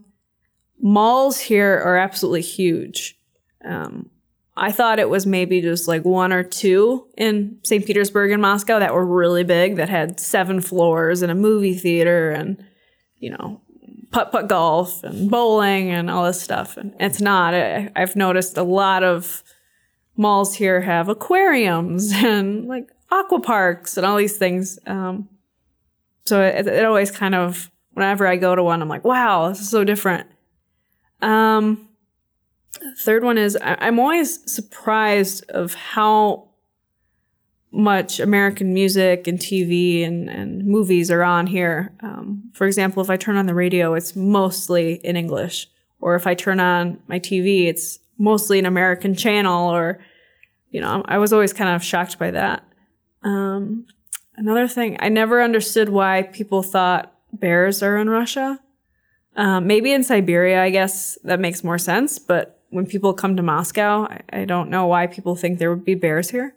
malls 0.79 1.39
here 1.39 1.81
are 1.83 1.97
absolutely 1.97 2.41
huge. 2.41 3.17
Um, 3.65 4.09
I 4.55 4.71
thought 4.71 4.99
it 4.99 5.09
was 5.09 5.25
maybe 5.25 5.61
just 5.61 5.87
like 5.87 6.05
one 6.05 6.31
or 6.31 6.43
two 6.43 7.07
in 7.17 7.57
St. 7.63 7.85
Petersburg 7.85 8.31
and 8.31 8.41
Moscow 8.41 8.77
that 8.77 8.93
were 8.93 9.05
really 9.05 9.43
big, 9.43 9.77
that 9.77 9.89
had 9.89 10.19
seven 10.19 10.61
floors 10.61 11.23
and 11.23 11.31
a 11.31 11.35
movie 11.35 11.73
theater 11.73 12.29
and, 12.29 12.63
you 13.17 13.31
know, 13.31 13.61
putt 14.13 14.31
putt 14.31 14.47
golf 14.47 15.03
and 15.03 15.29
bowling 15.29 15.89
and 15.89 16.09
all 16.09 16.23
this 16.23 16.41
stuff. 16.41 16.77
And 16.77 16.93
it's 16.99 17.19
not. 17.19 17.53
I, 17.53 17.91
I've 17.95 18.15
noticed 18.15 18.57
a 18.57 18.63
lot 18.63 19.03
of 19.03 19.43
malls 20.15 20.53
here 20.53 20.79
have 20.81 21.09
aquariums 21.09 22.11
and 22.15 22.67
like 22.67 22.89
aqua 23.11 23.41
parks 23.41 23.97
and 23.97 24.05
all 24.05 24.15
these 24.15 24.37
things. 24.37 24.79
Um, 24.85 25.27
so 26.25 26.41
it, 26.41 26.67
it 26.67 26.85
always 26.85 27.11
kind 27.11 27.35
of, 27.35 27.69
whenever 27.91 28.25
I 28.25 28.37
go 28.37 28.55
to 28.55 28.63
one, 28.63 28.81
I'm 28.81 28.87
like, 28.87 29.03
wow, 29.03 29.49
this 29.49 29.59
is 29.59 29.69
so 29.69 29.83
different. 29.83 30.27
Um, 31.21 31.89
third 32.99 33.23
one 33.23 33.37
is 33.37 33.57
I, 33.57 33.77
I'm 33.79 33.99
always 33.99 34.51
surprised 34.51 35.49
of 35.49 35.73
how 35.73 36.49
much 37.73 38.19
American 38.19 38.71
music 38.71 39.27
and 39.27 39.39
TV 39.39 40.05
and, 40.05 40.29
and 40.29 40.63
movies 40.65 41.09
are 41.09 41.23
on 41.23 41.47
here. 41.47 41.91
Um, 42.01 42.51
for 42.53 42.67
example, 42.67 43.01
if 43.01 43.09
I 43.09 43.17
turn 43.17 43.35
on 43.35 43.47
the 43.47 43.55
radio, 43.55 43.95
it's 43.95 44.15
mostly 44.15 44.93
in 45.03 45.17
English. 45.17 45.67
Or 45.99 46.15
if 46.15 46.27
I 46.27 46.35
turn 46.35 46.59
on 46.59 46.99
my 47.07 47.19
TV, 47.19 47.65
it's 47.67 47.97
mostly 48.19 48.59
an 48.59 48.67
American 48.67 49.15
channel. 49.15 49.69
Or, 49.69 49.99
you 50.69 50.81
know, 50.81 51.03
I 51.05 51.17
was 51.17 51.33
always 51.33 51.51
kind 51.51 51.75
of 51.75 51.83
shocked 51.83 52.19
by 52.19 52.29
that. 52.31 52.63
Um, 53.23 53.87
another 54.35 54.67
thing, 54.67 54.97
I 54.99 55.09
never 55.09 55.41
understood 55.41 55.89
why 55.89 56.23
people 56.23 56.61
thought 56.61 57.11
bears 57.31 57.81
are 57.81 57.97
in 57.97 58.07
Russia. 58.07 58.59
Um, 59.35 59.65
maybe 59.65 59.91
in 59.91 60.03
Siberia, 60.03 60.61
I 60.61 60.69
guess 60.69 61.17
that 61.23 61.39
makes 61.39 61.63
more 61.63 61.79
sense. 61.79 62.19
But 62.19 62.61
when 62.69 62.85
people 62.85 63.15
come 63.15 63.35
to 63.35 63.41
Moscow, 63.41 64.03
I, 64.03 64.41
I 64.41 64.45
don't 64.45 64.69
know 64.69 64.85
why 64.85 65.07
people 65.07 65.35
think 65.35 65.57
there 65.57 65.71
would 65.71 65.85
be 65.85 65.95
bears 65.95 66.29
here. 66.29 66.53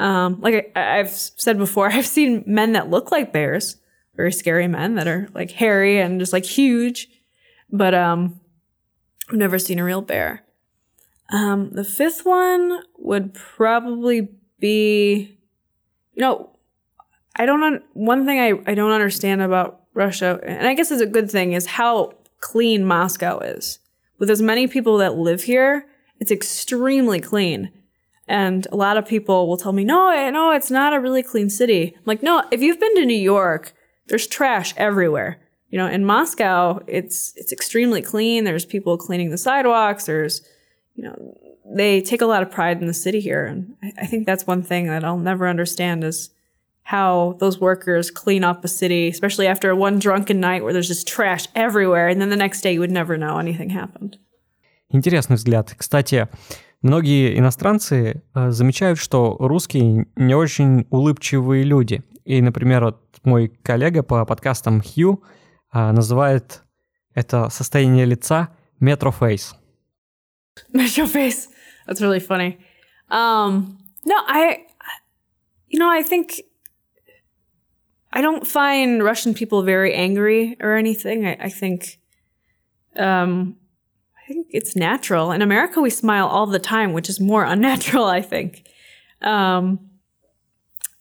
Um, 0.00 0.40
like 0.40 0.72
I, 0.74 0.96
have 0.96 1.10
said 1.10 1.58
before, 1.58 1.88
I've 1.92 2.06
seen 2.06 2.42
men 2.46 2.72
that 2.72 2.90
look 2.90 3.12
like 3.12 3.32
bears, 3.32 3.76
very 4.16 4.32
scary 4.32 4.66
men 4.66 4.94
that 4.94 5.06
are 5.06 5.28
like 5.34 5.52
hairy 5.52 6.00
and 6.00 6.18
just 6.18 6.32
like 6.32 6.46
huge, 6.46 7.08
but 7.70 7.94
um, 7.94 8.40
I've 9.28 9.36
never 9.36 9.58
seen 9.58 9.78
a 9.78 9.84
real 9.84 10.00
bear. 10.00 10.42
Um, 11.28 11.70
the 11.72 11.84
fifth 11.84 12.24
one 12.24 12.80
would 12.98 13.34
probably 13.34 14.28
be, 14.58 15.38
you 16.14 16.20
know, 16.20 16.50
I 17.36 17.46
don't. 17.46 17.62
Un- 17.62 17.82
one 17.92 18.26
thing 18.26 18.40
I 18.40 18.70
I 18.70 18.74
don't 18.74 18.90
understand 18.90 19.40
about 19.40 19.82
Russia, 19.94 20.40
and 20.42 20.66
I 20.66 20.74
guess 20.74 20.90
is 20.90 21.00
a 21.00 21.06
good 21.06 21.30
thing, 21.30 21.52
is 21.52 21.66
how 21.66 22.14
clean 22.40 22.84
Moscow 22.84 23.38
is. 23.38 23.78
With 24.18 24.30
as 24.30 24.42
many 24.42 24.66
people 24.66 24.98
that 24.98 25.14
live 25.14 25.44
here, 25.44 25.86
it's 26.18 26.32
extremely 26.32 27.20
clean. 27.20 27.70
And 28.29 28.67
a 28.71 28.75
lot 28.75 28.97
of 28.97 29.05
people 29.05 29.47
will 29.47 29.57
tell 29.57 29.71
me, 29.71 29.83
no, 29.83 30.29
no, 30.31 30.51
it's 30.51 30.71
not 30.71 30.93
a 30.93 30.99
really 30.99 31.21
clean 31.21 31.49
city. 31.49 31.93
I'm 31.95 32.03
like, 32.05 32.23
no, 32.23 32.43
if 32.51 32.61
you've 32.61 32.79
been 32.79 32.95
to 32.95 33.05
New 33.05 33.13
York, 33.13 33.73
there's 34.07 34.27
trash 34.27 34.73
everywhere. 34.77 35.39
You 35.69 35.77
know, 35.77 35.87
in 35.87 36.05
Moscow, 36.05 36.79
it's 36.87 37.33
it's 37.35 37.51
extremely 37.51 38.01
clean. 38.01 38.43
There's 38.43 38.65
people 38.65 38.97
cleaning 38.97 39.29
the 39.29 39.37
sidewalks. 39.37 40.05
There's, 40.05 40.41
you 40.95 41.03
know, 41.03 41.37
they 41.65 42.01
take 42.01 42.21
a 42.21 42.25
lot 42.25 42.43
of 42.43 42.51
pride 42.51 42.79
in 42.79 42.87
the 42.87 42.93
city 42.93 43.19
here, 43.19 43.45
and 43.45 43.75
I, 43.83 44.03
I 44.03 44.05
think 44.05 44.25
that's 44.25 44.47
one 44.47 44.61
thing 44.61 44.87
that 44.87 45.03
I'll 45.03 45.17
never 45.17 45.47
understand 45.49 46.03
is 46.03 46.29
how 46.83 47.35
those 47.39 47.59
workers 47.59 48.11
clean 48.11 48.43
up 48.43 48.63
a 48.63 48.67
city, 48.67 49.09
especially 49.09 49.47
after 49.47 49.75
one 49.75 49.99
drunken 49.99 50.39
night 50.39 50.63
where 50.63 50.71
there's 50.71 50.87
just 50.87 51.07
trash 51.07 51.47
everywhere, 51.55 52.07
and 52.07 52.21
then 52.21 52.29
the 52.29 52.35
next 52.35 52.61
day 52.61 52.73
you 52.73 52.79
would 52.79 52.91
never 52.91 53.17
know 53.17 53.39
anything 53.39 53.71
happened. 53.71 54.17
Интересный 54.93 55.35
взгляд. 55.35 55.75
Кстати, 55.77 56.27
Многие 56.82 57.38
иностранцы 57.38 58.22
э, 58.34 58.50
замечают, 58.50 58.98
что 58.98 59.36
русские 59.38 60.06
не 60.16 60.34
очень 60.34 60.86
улыбчивые 60.90 61.62
люди. 61.62 62.02
И, 62.24 62.40
например, 62.40 62.84
вот 62.84 63.18
мой 63.22 63.48
коллега 63.62 64.02
по 64.02 64.24
подкастам 64.24 64.80
Хью 64.80 65.22
э, 65.74 65.92
называет 65.92 66.62
это 67.14 67.50
состояние 67.50 68.06
лица. 68.06 68.48
Metro 68.80 69.12
face. 69.12 69.54
That's 71.86 72.00
really 72.00 72.20
funny. 72.20 72.58
Um, 73.10 73.78
no, 74.06 74.14
I, 74.26 74.64
you 75.68 75.78
know, 75.78 75.88
I 75.88 76.02
think 76.02 76.40
I 78.12 78.22
don't 78.22 78.46
find 78.46 79.02
Russian 79.02 79.34
people 79.34 79.62
very 79.62 79.94
angry 79.94 80.56
or 80.60 80.76
anything. 80.76 81.26
I, 81.26 81.36
I 81.40 81.50
think 81.50 81.98
um, 82.96 83.56
think 84.30 84.46
it's 84.50 84.76
natural. 84.76 85.32
In 85.32 85.42
America, 85.42 85.80
we 85.80 85.90
smile 85.90 86.28
all 86.28 86.46
the 86.46 86.60
time, 86.60 86.92
which 86.92 87.08
is 87.08 87.18
more 87.18 87.44
unnatural, 87.54 88.04
I 88.04 88.22
think. 88.22 88.68
Um, 89.22 89.90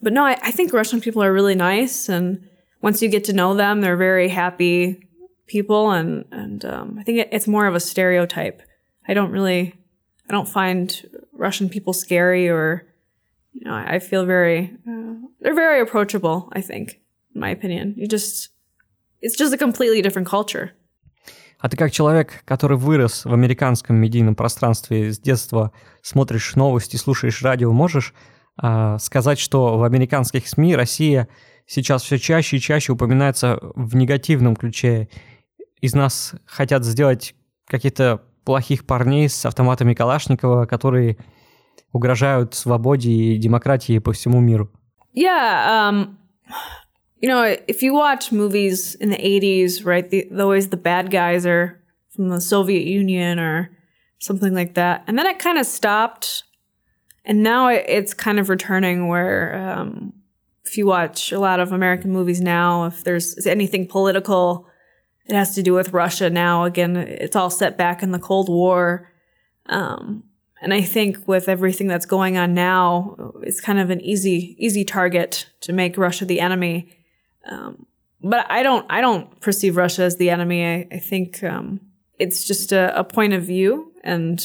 but 0.02 0.14
no, 0.14 0.26
I, 0.26 0.38
I, 0.42 0.52
think 0.52 0.74
Russian 0.74 1.00
people 1.00 1.22
are 1.22 1.32
really 1.32 1.56
nice, 1.56 2.10
and 2.10 2.50
once 2.82 3.02
you 3.02 3.08
get 3.08 3.26
to 3.26 3.34
know 3.34 3.54
them, 3.54 3.82
they're 3.82 3.98
very 3.98 4.30
happy 4.30 5.08
people, 5.48 5.92
and 5.92 6.26
and 6.32 6.66
um, 6.66 6.98
I 7.00 7.04
think 7.04 7.20
it, 7.20 7.30
it's 7.32 7.48
more 7.48 7.68
of 7.68 7.76
a 7.76 7.80
stereotype. 7.80 8.62
I 9.08 9.14
don't 9.14 9.32
really, 9.32 9.74
I 10.28 10.32
don't 10.32 10.50
find 10.50 11.10
Russian 11.34 11.70
people 11.70 11.94
scary, 11.94 12.50
or 12.50 12.90
you 13.54 13.66
know, 13.66 13.74
I, 13.74 13.96
I 13.96 14.00
feel 14.00 14.26
very, 14.26 14.76
uh, 14.88 15.14
they're 15.40 15.54
very 15.56 15.82
approachable. 15.82 16.50
I 16.54 16.62
think, 16.62 17.00
in 17.36 17.42
my 17.42 17.50
opinion, 17.50 17.94
you 17.98 18.08
just, 18.08 18.50
it's 19.22 19.38
just 19.38 19.54
a 19.54 19.58
completely 19.58 20.02
different 20.02 20.28
culture. 20.28 20.74
А 21.60 21.68
ты 21.68 21.76
как 21.76 21.92
человек, 21.92 22.42
который 22.46 22.78
вырос 22.78 23.26
в 23.26 23.34
американском 23.34 23.98
медийном 23.98 24.36
пространстве, 24.36 25.12
с 25.12 25.20
детства 25.20 25.74
смотришь 26.02 26.56
новости, 26.56 26.96
слушаешь 26.96 27.42
радио, 27.42 27.72
можешь 27.74 28.14
э, 28.62 28.98
сказать, 29.00 29.40
что 29.40 29.78
в 29.78 29.84
американских 29.84 30.48
СМИ 30.48 30.76
Россия 30.76 31.28
сейчас 31.66 32.04
все 32.04 32.18
чаще 32.18 32.58
и 32.58 32.62
чаще 32.62 32.94
упоминается 32.94 33.60
в 33.76 33.96
негативном 33.96 34.56
ключе. 34.56 35.10
Из 35.82 35.94
нас 35.94 36.34
хотят 36.46 36.86
сделать 36.86 37.36
каких-то 37.68 38.24
плохих 38.46 38.86
парней 38.86 39.28
с 39.28 39.46
автоматами 39.46 39.94
Калашникова, 39.94 40.66
которые 40.66 41.18
угрожают 41.92 42.56
свободе 42.56 43.12
и 43.12 43.38
демократии 43.38 44.00
по 44.00 44.14
всему 44.14 44.40
миру. 44.40 44.72
Yeah, 45.14 45.92
um, 45.92 46.16
you 47.20 47.28
know, 47.28 47.58
if 47.68 47.84
you 47.84 47.94
watch 47.94 48.32
movies 48.32 48.96
in 48.96 49.10
the 49.10 49.18
80s, 49.18 49.86
right, 49.86 50.10
the, 50.10 50.28
the, 50.32 50.44
always 50.44 50.70
the 50.70 50.78
bad 50.78 51.12
guys 51.12 51.46
are 51.46 51.82
from 52.16 52.30
the 52.30 52.42
Soviet 52.42 52.86
Union 52.86 53.40
or 53.40 53.70
something 54.20 54.54
like 54.54 54.76
that. 54.76 55.04
And 55.08 55.18
then 55.18 55.26
it 55.26 55.40
kind 55.40 55.58
of 55.58 55.66
stopped. 55.66 56.44
And 57.26 57.44
now 57.44 57.68
it, 57.68 57.86
it's 57.88 58.14
kind 58.14 58.40
of 58.40 58.50
returning 58.50 59.08
where 59.08 59.56
um, 59.56 60.14
if 60.66 60.78
you 60.78 60.86
watch 60.86 61.32
a 61.32 61.40
lot 61.40 61.60
of 61.60 61.72
American 61.72 62.12
movies 62.12 62.40
now, 62.40 62.86
if 62.86 63.04
there's 63.04 63.46
anything 63.46 63.88
political, 63.88 64.68
it 65.26 65.36
has 65.36 65.56
to 65.56 65.64
do 65.64 65.74
with 65.74 65.94
Russia 65.94 66.30
now. 66.30 66.64
Again, 66.64 66.96
it's 66.96 67.36
all 67.36 67.50
set 67.50 67.78
back 67.78 68.02
in 68.02 68.12
the 68.12 68.20
Cold 68.20 68.50
War. 68.50 69.12
Um, 69.68 70.24
and 70.62 70.74
I 70.74 70.82
think 70.82 71.28
with 71.28 71.48
everything 71.48 71.88
that's 71.88 72.06
going 72.06 72.38
on 72.38 72.54
now, 72.54 73.34
it's 73.44 73.62
kind 73.62 73.80
of 73.80 73.90
an 73.90 74.02
easy, 74.02 74.56
easy 74.58 74.84
target 74.84 75.48
to 75.62 75.74
make 75.74 75.98
Russia 75.98 76.26
the 76.26 76.40
enemy. 76.40 76.99
Um, 77.46 77.86
but 78.22 78.46
I 78.50 78.64
don't 78.64 78.86
I 78.90 79.02
don't 79.02 79.40
perceive 79.40 79.78
Russia 79.78 80.04
as 80.04 80.18
the 80.18 80.30
enemy. 80.30 80.66
I, 80.66 80.88
I 80.92 81.00
think 81.00 81.44
um, 81.44 81.80
it's 82.18 82.46
just 82.46 82.72
a, 82.72 82.98
a, 82.98 83.04
point 83.04 83.34
of 83.34 83.44
view, 83.44 83.94
and 84.04 84.44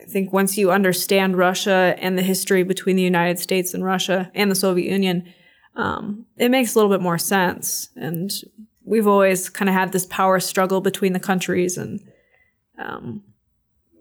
I 0.00 0.04
think 0.04 0.32
once 0.32 0.58
you 0.58 0.72
understand 0.72 1.38
Russia 1.38 1.94
and 1.98 2.18
the 2.18 2.22
history 2.22 2.64
between 2.64 2.96
the 2.96 3.02
United 3.02 3.38
States 3.38 3.72
and 3.72 3.84
Russia 3.84 4.30
and 4.34 4.50
the 4.50 4.56
Soviet 4.56 4.90
Union, 4.90 5.32
um, 5.76 6.26
it 6.36 6.50
makes 6.50 6.74
a 6.74 6.78
little 6.78 6.90
bit 6.90 7.00
more 7.00 7.18
sense. 7.18 7.88
And 7.94 8.32
we've 8.84 9.06
always 9.06 9.48
kind 9.48 9.68
of 9.68 9.74
had 9.74 9.92
this 9.92 10.06
power 10.06 10.40
struggle 10.40 10.80
between 10.80 11.12
the 11.12 11.20
countries, 11.20 11.78
and 11.78 12.00
um, 12.78 13.22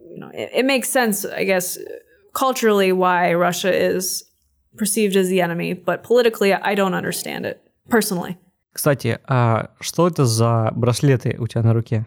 you 0.10 0.18
know 0.18 0.32
it, 0.34 0.50
it 0.54 0.66
makes 0.66 0.90
sense, 0.90 1.24
I 1.24 1.44
guess, 1.44 1.78
culturally 2.34 2.92
why 2.92 3.34
Russia 3.36 3.72
is 3.72 4.24
perceived 4.75 5.16
as 5.16 5.30
the 5.30 5.40
enemy, 5.40 5.74
but 5.74 6.04
politically, 6.04 6.52
I 6.52 6.74
don't 6.74 6.96
understand 6.96 7.46
it 7.46 7.62
personally. 7.88 8.37
Кстати, 8.73 9.18
а 9.26 9.71
что 9.80 10.09
это 10.09 10.25
за 10.25 10.71
браслеты 10.75 11.37
у 11.38 11.47
тебя 11.47 11.62
на 11.62 11.73
руке? 11.73 12.07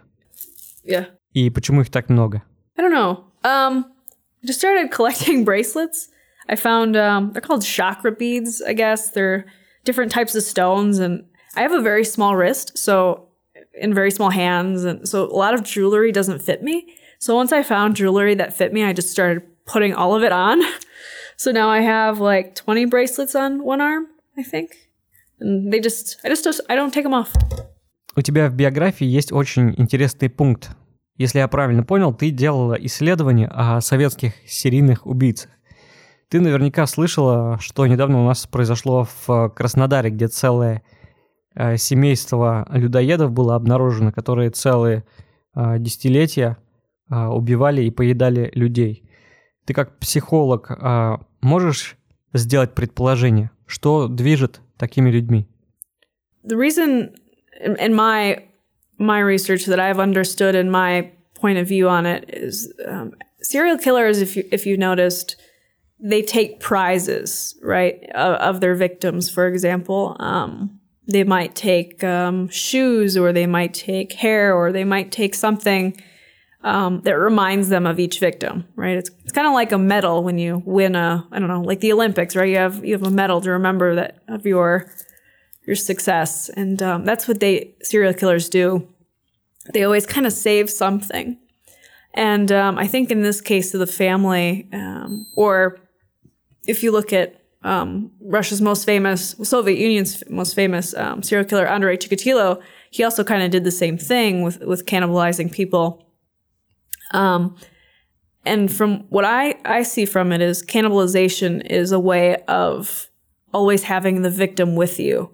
Yeah. 0.86 1.08
И 1.34 1.50
почему 1.50 1.82
их 1.82 1.90
так 1.90 2.10
много? 2.10 2.44
I 2.78 2.84
don't 2.84 2.92
know. 2.92 3.26
Um, 3.44 3.86
I 4.44 4.48
just 4.48 4.60
started 4.60 4.92
collecting 4.92 5.44
bracelets. 5.44 6.10
I 6.50 6.56
found 6.56 6.96
um, 6.96 7.32
they're 7.34 7.42
called 7.42 7.64
chakra 7.64 8.12
beads. 8.12 8.62
I 8.62 8.74
guess 8.74 9.12
they're 9.12 9.46
different 9.84 10.12
types 10.12 10.36
of 10.36 10.44
stones, 10.44 11.00
and 11.00 11.26
I 11.56 11.62
have 11.62 11.72
a 11.72 11.82
very 11.82 12.04
small 12.06 12.36
wrist, 12.36 12.78
so 12.78 13.28
in 13.74 13.94
very 13.94 14.12
small 14.12 14.30
hands, 14.30 14.84
and 14.84 15.08
so 15.08 15.26
a 15.26 15.36
lot 15.36 15.54
of 15.54 15.64
jewelry 15.64 16.12
doesn't 16.12 16.42
fit 16.42 16.64
me. 16.64 16.96
So 17.20 17.36
once 17.36 17.52
I 17.52 17.64
found 17.64 17.96
jewelry 17.96 18.36
that 18.36 18.54
fit 18.54 18.74
me, 18.74 18.84
I 18.84 18.94
just 18.94 19.12
started 19.12 19.44
putting 19.66 19.94
all 19.94 20.16
of 20.16 20.24
it 20.24 20.32
on. 20.32 20.62
So 21.38 21.52
now 21.52 21.70
I 21.70 21.80
have 21.82 22.20
like 22.20 22.54
20 22.54 22.86
bracelets 22.86 23.34
on 23.34 23.64
one 23.64 23.82
arm, 23.82 24.06
I 24.38 24.44
think. 24.44 24.85
They 25.41 25.81
just, 25.83 26.19
I 26.25 26.31
just, 26.31 26.61
I 26.69 26.77
don't 26.77 26.93
take 26.93 27.05
them 27.05 27.13
off. 27.13 27.29
У 28.17 28.23
тебя 28.23 28.49
в 28.49 28.55
биографии 28.55 29.07
есть 29.07 29.33
очень 29.33 29.75
интересный 29.77 30.31
пункт. 30.31 30.71
Если 31.19 31.39
я 31.39 31.49
правильно 31.49 31.83
понял, 31.83 32.15
ты 32.15 32.31
делала 32.31 32.75
исследование 32.75 33.49
о 33.49 33.81
советских 33.81 34.33
серийных 34.47 35.07
убийцах. 35.07 35.51
Ты 36.29 36.41
наверняка 36.41 36.87
слышала, 36.87 37.59
что 37.61 37.87
недавно 37.87 38.23
у 38.23 38.25
нас 38.25 38.47
произошло 38.47 39.07
в 39.27 39.51
Краснодаре, 39.51 40.11
где 40.11 40.29
целое 40.29 40.83
э, 41.55 41.77
семейство 41.77 42.67
людоедов 42.71 43.33
было 43.33 43.55
обнаружено, 43.55 44.13
которые 44.13 44.51
целые 44.51 45.05
э, 45.55 45.79
десятилетия 45.79 46.57
э, 47.11 47.27
убивали 47.27 47.83
и 47.83 47.91
поедали 47.91 48.51
людей. 48.55 49.09
Ты 49.67 49.75
как 49.75 49.99
психолог 49.99 50.71
можешь 51.41 51.97
сделать 52.33 52.75
предположение, 52.75 53.51
что 53.67 54.07
движет 54.07 54.61
такими 54.78 55.12
людьми? 55.12 55.46
The 56.44 56.58
reason 56.58 57.16
in, 57.60 57.76
in 57.78 57.94
my 57.94 58.44
my 58.98 59.20
research 59.20 59.66
that 59.66 59.80
I've 59.80 60.00
understood 60.00 60.56
and 60.56 60.72
my 60.72 61.12
point 61.36 61.58
of 61.58 61.68
view 61.68 61.90
on 61.90 62.06
it 62.06 62.26
is 62.30 62.72
um, 62.88 63.14
serial 63.42 63.78
killers. 63.78 64.22
If 64.22 64.36
you 64.36 64.44
if 64.52 64.66
you 64.66 64.78
noticed, 64.78 65.36
they 66.00 66.22
take 66.22 66.60
prizes 66.60 67.56
right 67.62 68.04
of, 68.16 68.36
of 68.36 68.62
their 68.62 68.76
victims. 68.76 69.30
For 69.30 69.48
example, 69.48 70.16
um, 70.20 70.80
they 71.08 71.24
might 71.24 71.56
take 71.56 72.04
um, 72.04 72.48
shoes, 72.50 73.18
or 73.18 73.34
they 73.34 73.48
might 73.48 73.74
take 73.74 74.14
hair, 74.14 74.56
or 74.56 74.72
they 74.72 74.84
might 74.84 75.12
take 75.12 75.36
something. 75.36 76.02
um, 76.67 77.01
that 77.03 77.13
reminds 77.13 77.69
them 77.69 77.87
of 77.87 78.01
each 78.01 78.19
victim, 78.19 78.65
right? 78.75 78.97
It's, 78.97 79.09
it's 79.23 79.31
kind 79.31 79.47
of 79.47 79.53
like 79.53 79.71
a 79.71 79.79
medal 79.79 80.25
when 80.25 80.37
you 80.37 80.65
win 80.67 80.97
a, 80.97 81.25
I 81.31 81.39
don't 81.39 81.47
know, 81.47 81.61
like 81.61 81.79
the 81.79 81.93
Olympics, 81.93 82.35
right? 82.35 82.49
You 82.49 82.57
have 82.57 82.85
you 82.85 82.93
have 82.93 83.07
a 83.07 83.11
medal 83.11 83.41
to 83.43 83.51
remember 83.53 83.95
that 83.95 84.25
of 84.27 84.45
your 84.45 84.91
your 85.65 85.77
success, 85.77 86.49
and 86.49 86.83
um, 86.83 87.05
that's 87.05 87.29
what 87.29 87.39
they 87.39 87.77
serial 87.83 88.13
killers 88.15 88.49
do. 88.49 88.89
They 89.75 89.85
always 89.85 90.07
kind 90.07 90.27
of 90.27 90.33
save 90.33 90.69
something, 90.69 91.39
and 92.15 92.51
um, 92.51 92.79
I 92.79 92.89
think 92.89 93.13
in 93.13 93.23
this 93.23 93.41
case 93.41 93.73
of 93.73 93.79
the 93.79 93.87
family, 93.87 94.69
um, 94.73 95.29
or 95.37 95.79
if 96.67 96.83
you 96.83 96.91
look 96.91 97.13
at 97.13 97.41
um, 97.63 98.11
Russia's 98.21 98.61
most 98.61 98.85
famous, 98.85 99.37
Soviet 99.43 99.79
Union's 99.79 100.25
most 100.29 100.55
famous 100.57 100.95
um, 100.97 101.23
serial 101.23 101.47
killer, 101.49 101.69
Andrei 101.69 101.97
Chikatilo, 101.97 102.61
he 102.91 103.05
also 103.05 103.23
kind 103.23 103.45
of 103.45 103.53
did 103.53 103.63
the 103.63 103.71
same 103.71 103.97
thing 103.97 104.43
with 104.43 104.59
with 104.63 104.85
cannibalizing 104.85 105.53
people. 105.53 106.03
Um, 107.13 107.57
and 108.45 108.73
from 108.73 109.01
what 109.09 109.25
I, 109.25 109.57
I 109.65 109.83
see 109.83 110.07
from 110.07 110.33
it 110.33 110.41
is 110.41 110.63
cannibalization 110.63 111.67
is 111.67 111.93
a 111.93 111.99
way 111.99 112.37
of 112.45 113.11
always 113.53 113.83
having 113.83 114.23
the 114.23 114.31
victim 114.31 114.77
with 114.77 115.01
you. 115.01 115.31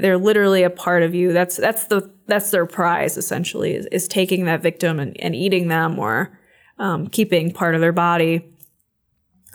They're 0.00 0.18
literally 0.18 0.64
a 0.64 0.70
part 0.70 1.02
of 1.02 1.14
you. 1.14 1.32
That's 1.32 1.56
that's 1.56 1.84
the 1.86 2.12
that's 2.26 2.50
their 2.50 2.66
prize 2.66 3.16
essentially 3.16 3.74
is, 3.74 3.86
is 3.86 4.06
taking 4.08 4.44
that 4.44 4.62
victim 4.62 5.00
and, 5.00 5.18
and 5.20 5.34
eating 5.34 5.68
them 5.68 5.98
or 5.98 6.38
um, 6.78 7.06
keeping 7.06 7.52
part 7.52 7.74
of 7.74 7.80
their 7.80 7.92
body. 7.92 8.44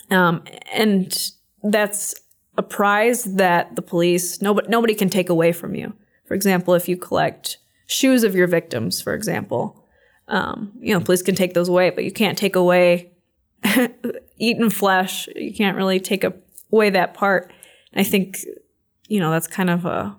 Um, 0.09 0.43
and 0.71 1.31
that's 1.63 2.15
a 2.57 2.63
prize 2.63 3.23
that 3.25 3.75
the 3.75 3.81
police 3.81 4.41
nobody 4.41 4.67
nobody 4.69 4.95
can 4.95 5.09
take 5.09 5.29
away 5.29 5.51
from 5.51 5.75
you. 5.75 5.93
For 6.25 6.33
example, 6.33 6.73
if 6.73 6.87
you 6.87 6.97
collect 6.97 7.57
shoes 7.85 8.23
of 8.23 8.33
your 8.33 8.47
victims, 8.47 9.01
for 9.01 9.13
example, 9.13 9.82
um, 10.28 10.72
you 10.80 10.92
know, 10.92 11.00
police 11.00 11.22
can 11.22 11.34
take 11.34 11.54
those 11.54 11.68
away, 11.68 11.90
but 11.90 12.04
you 12.04 12.12
can't 12.12 12.38
take 12.38 12.56
away 12.56 13.12
eaten 14.38 14.70
flesh. 14.70 15.28
You 15.34 15.52
can't 15.54 15.76
really 15.76 16.00
take 16.00 16.24
away 16.72 16.90
that 16.90 17.14
part. 17.14 17.50
And 17.92 18.00
I 18.00 18.04
think, 18.04 18.38
you 19.08 19.20
know, 19.20 19.30
that's 19.30 19.46
kind 19.46 19.70
of 19.70 19.84
a, 19.84 20.16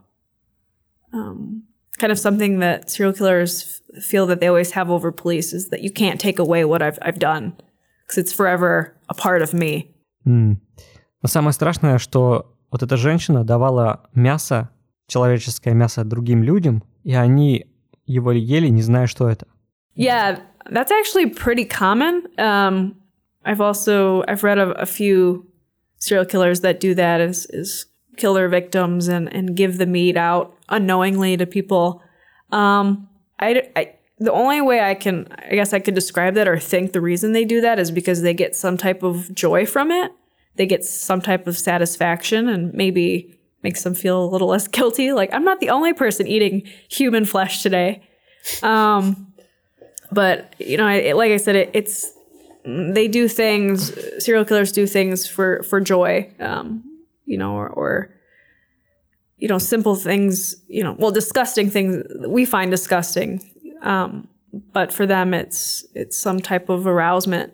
um, 1.13 1.63
kind 1.97 2.11
of 2.11 2.19
something 2.19 2.59
that 2.59 2.89
serial 2.89 3.13
killers 3.13 3.81
feel 4.01 4.25
that 4.27 4.39
they 4.39 4.47
always 4.47 4.71
have 4.71 4.89
over 4.89 5.11
police 5.11 5.53
is 5.53 5.69
that 5.69 5.81
you 5.81 5.91
can't 5.91 6.19
take 6.19 6.39
away 6.39 6.65
what 6.65 6.81
I've, 6.81 6.97
I've 7.01 7.19
done 7.19 7.53
because 8.01 8.17
it's 8.17 8.33
forever 8.33 8.95
a 9.09 9.13
part 9.13 9.41
of 9.41 9.53
me. 9.53 9.93
Mm. 10.25 10.57
Но 11.21 11.27
самое 11.27 11.53
страшное, 11.53 11.97
что 11.97 12.55
вот 12.71 12.81
эта 12.81 12.97
женщина 12.97 13.43
давала 13.43 14.09
мясо, 14.13 14.69
человеческое 15.07 15.73
мясо 15.73 16.03
другим 16.03 16.43
людям, 16.43 16.83
и 17.03 17.13
они 17.13 17.65
его 18.05 18.31
ели, 18.31 18.67
не 18.67 18.81
зная, 18.81 19.07
что 19.07 19.27
это. 19.27 19.47
Yeah, 19.94 20.40
that's 20.70 20.90
actually 20.90 21.30
pretty 21.30 21.64
common. 21.64 22.26
Um, 22.38 22.96
I've 23.44 23.60
also 23.60 24.24
I've 24.26 24.42
read 24.42 24.58
of 24.58 24.74
a 24.76 24.86
few 24.86 25.46
serial 25.98 26.24
killers 26.24 26.60
that 26.60 26.80
do 26.80 26.94
that 26.94 27.20
is 27.20 27.46
is 27.50 27.86
kill 28.16 28.34
their 28.34 28.48
victims 28.48 29.08
and 29.08 29.32
and 29.32 29.56
give 29.56 29.78
the 29.78 29.86
meat 29.86 30.16
out 30.16 30.56
unknowingly 30.68 31.36
to 31.36 31.46
people. 31.46 32.02
Um, 32.52 33.08
I, 33.38 33.68
I 33.76 33.94
the 34.18 34.32
only 34.32 34.60
way 34.60 34.80
I 34.80 34.94
can 34.94 35.28
I 35.38 35.54
guess 35.54 35.72
I 35.72 35.78
could 35.78 35.94
describe 35.94 36.34
that 36.34 36.48
or 36.48 36.58
think 36.58 36.92
the 36.92 37.00
reason 37.00 37.32
they 37.32 37.44
do 37.44 37.60
that 37.60 37.78
is 37.78 37.90
because 37.90 38.22
they 38.22 38.34
get 38.34 38.56
some 38.56 38.76
type 38.76 39.02
of 39.02 39.34
joy 39.34 39.66
from 39.66 39.90
it. 39.90 40.12
They 40.56 40.66
get 40.66 40.84
some 40.84 41.20
type 41.20 41.46
of 41.46 41.58
satisfaction 41.58 42.48
and 42.48 42.72
maybe 42.72 43.38
makes 43.62 43.82
them 43.82 43.94
feel 43.94 44.24
a 44.24 44.30
little 44.30 44.48
less 44.48 44.68
guilty. 44.78 45.12
Like 45.12 45.32
I'm 45.32 45.44
not 45.44 45.60
the 45.60 45.70
only 45.70 45.92
person 45.92 46.26
eating 46.26 46.62
human 46.88 47.24
flesh 47.24 47.62
today. 47.62 48.02
Um, 48.62 49.33
but 50.14 50.54
you 50.58 50.76
know, 50.76 50.86
I, 50.86 51.12
like 51.12 51.32
I 51.32 51.36
said, 51.36 51.56
it, 51.56 51.70
it's 51.74 52.12
they 52.64 53.08
do 53.08 53.28
things. 53.28 53.92
Serial 54.24 54.44
killers 54.44 54.72
do 54.72 54.86
things 54.86 55.26
for 55.26 55.62
for 55.64 55.80
joy, 55.80 56.30
um, 56.40 56.84
you 57.26 57.36
know, 57.36 57.54
or, 57.54 57.68
or 57.68 58.14
you 59.38 59.48
know, 59.48 59.58
simple 59.58 59.96
things. 59.96 60.56
You 60.68 60.84
know, 60.84 60.96
well, 60.98 61.10
disgusting 61.10 61.70
things 61.70 62.04
we 62.26 62.44
find 62.44 62.70
disgusting, 62.70 63.42
um, 63.82 64.28
but 64.72 64.92
for 64.92 65.06
them, 65.06 65.34
it's 65.34 65.84
it's 65.94 66.16
some 66.18 66.40
type 66.40 66.68
of 66.68 66.86
arousement. 66.86 67.52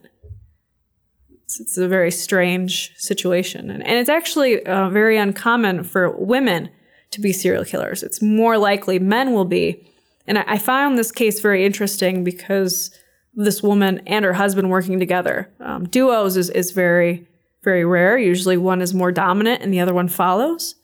It's, 1.44 1.59
it's 1.59 1.79
a 1.79 1.88
very 1.88 2.12
strange 2.12 2.92
situation, 2.96 3.70
and, 3.70 3.85
and 3.85 3.99
it's 3.99 4.11
actually 4.11 4.64
uh, 4.64 4.88
very 4.90 5.16
uncommon 5.16 5.83
for 5.83 6.11
women 6.11 6.70
to 7.11 7.20
be 7.20 7.33
serial 7.33 7.64
killers. 7.64 8.05
It's 8.05 8.23
more 8.23 8.57
likely 8.57 9.01
men 9.01 9.33
will 9.33 9.44
be 9.44 9.90
and 10.31 10.38
I, 10.38 10.45
I 10.47 10.59
found 10.59 10.97
this 10.97 11.11
case 11.11 11.40
very 11.40 11.66
interesting 11.66 12.23
because 12.23 12.93
this 13.35 13.62
woman 13.62 14.01
and 14.07 14.25
her 14.25 14.33
husband 14.33 14.71
working 14.71 15.01
together. 15.01 15.51
Um, 15.59 15.88
duos 15.88 16.37
is, 16.37 16.49
is 16.51 16.71
very, 16.71 17.27
very 17.64 17.85
rare. 17.85 18.16
Usually 18.16 18.57
one 18.57 18.81
is 18.81 18.95
more 18.95 19.11
dominant 19.11 19.61
and 19.61 19.73
the 19.73 19.81
other 19.81 19.93
one 19.93 20.07
follows. 20.07 20.77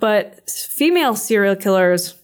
But 0.00 0.50
female 0.50 1.14
serial 1.14 1.54
killers, 1.54 2.16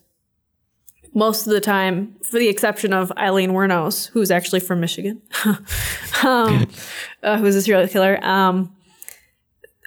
most 1.14 1.46
of 1.46 1.52
the 1.52 1.60
time, 1.60 2.16
for 2.28 2.40
the 2.40 2.48
exception 2.48 2.92
of 2.92 3.12
Aileen 3.16 3.52
Wuornos, 3.52 4.08
who's 4.08 4.32
actually 4.32 4.60
from 4.60 4.80
Michigan, 4.80 5.22
um, 6.24 6.68
uh, 7.22 7.38
who's 7.38 7.54
a 7.54 7.62
serial 7.62 7.86
killer, 7.86 8.18
um, 8.24 8.74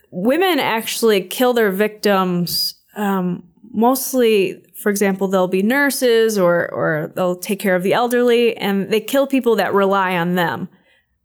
women 0.10 0.58
actually 0.60 1.22
kill 1.22 1.52
their 1.52 1.72
victims 1.72 2.76
um, 2.96 3.44
mostly 3.74 4.64
for 4.82 4.90
example, 4.90 5.28
they'll 5.28 5.48
be 5.48 5.62
nurses 5.62 6.38
or, 6.38 6.72
or 6.74 7.12
they'll 7.16 7.36
take 7.36 7.60
care 7.60 7.76
of 7.76 7.84
the 7.84 7.94
elderly 7.94 8.58
and 8.58 8.90
they 8.92 9.00
kill 9.00 9.28
people 9.28 9.56
that 9.58 9.74
rely 9.74 10.18
on 10.18 10.34
them. 10.36 10.70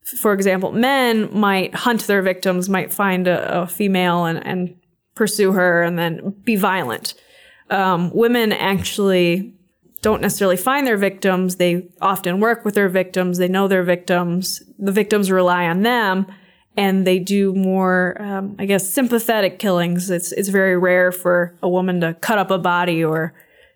For 0.05 0.33
example, 0.33 0.73
men 0.73 1.31
might 1.33 1.75
hunt 1.75 2.07
their 2.07 2.23
victims, 2.23 2.69
might 2.69 2.93
find 2.93 3.27
a, 3.27 3.63
a 3.63 3.67
female 3.67 4.27
and, 4.27 4.47
and 4.47 4.77
pursue 5.15 5.53
her 5.53 5.83
and 5.83 5.99
then 5.99 6.35
be 6.45 6.55
violent. 6.55 7.15
Um, 7.71 8.11
women 8.15 8.53
actually 8.53 9.55
don't 10.03 10.21
necessarily 10.21 10.59
find 10.59 10.87
their 10.87 10.99
victims. 10.99 11.57
They 11.57 11.89
often 12.01 12.39
work 12.39 12.65
with 12.65 12.75
their 12.75 12.91
victims. 12.91 13.39
They 13.39 13.49
know 13.49 13.69
their 13.69 13.83
victims. 13.83 14.63
The 14.79 14.93
victims 14.93 15.31
rely 15.31 15.67
on 15.67 15.83
them 15.83 16.27
and 16.77 17.07
they 17.07 17.19
do 17.19 17.55
more, 17.55 18.21
um, 18.21 18.55
I 18.59 18.67
guess, 18.67 18.89
sympathetic 18.89 19.59
killings. 19.59 20.11
It's, 20.11 20.31
it's 20.33 20.51
very 20.51 20.77
rare 20.77 21.11
for 21.11 21.57
a 21.63 21.69
woman 21.69 22.03
to 22.03 22.15
cut 22.15 22.39
up 22.39 22.51
a 22.51 22.59
body 22.59 23.03
or 23.03 23.33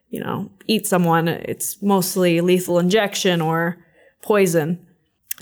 you 0.09 0.19
know, 0.19 0.49
eat 0.67 0.87
someone, 0.87 1.27
it's 1.27 1.81
mostly 1.81 2.41
lethal 2.41 2.79
injection 2.79 3.41
or 3.41 3.77
poison. 4.21 4.79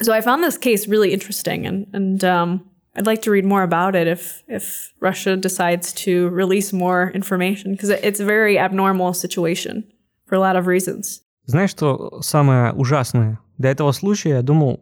So 0.01 0.11
I 0.13 0.21
found 0.21 0.43
this 0.43 0.57
case 0.57 0.87
really 0.87 1.13
interesting, 1.13 1.65
and 1.65 1.87
and 1.93 2.23
um, 2.23 2.69
I'd 2.95 3.05
like 3.05 3.21
to 3.23 3.31
read 3.31 3.45
more 3.45 3.63
about 3.63 3.95
it 3.95 4.07
if 4.07 4.43
if 4.47 4.93
Russia 4.99 5.37
decides 5.37 5.93
to 6.05 6.29
release 6.29 6.73
more 6.73 7.11
information 7.13 7.71
because 7.71 7.89
it's 7.89 8.19
a 8.19 8.25
very 8.25 8.57
abnormal 8.57 9.13
situation 9.13 9.83
for 10.25 10.35
a 10.35 10.39
lot 10.39 10.55
of 10.55 10.67
reasons. 10.67 11.21
Знаешь, 11.45 11.71
что 11.71 12.21
самое 12.21 12.71
ужасное? 12.73 13.39
До 13.57 13.67
этого 13.67 13.91
случая 13.91 14.29
я 14.29 14.41
думал, 14.41 14.79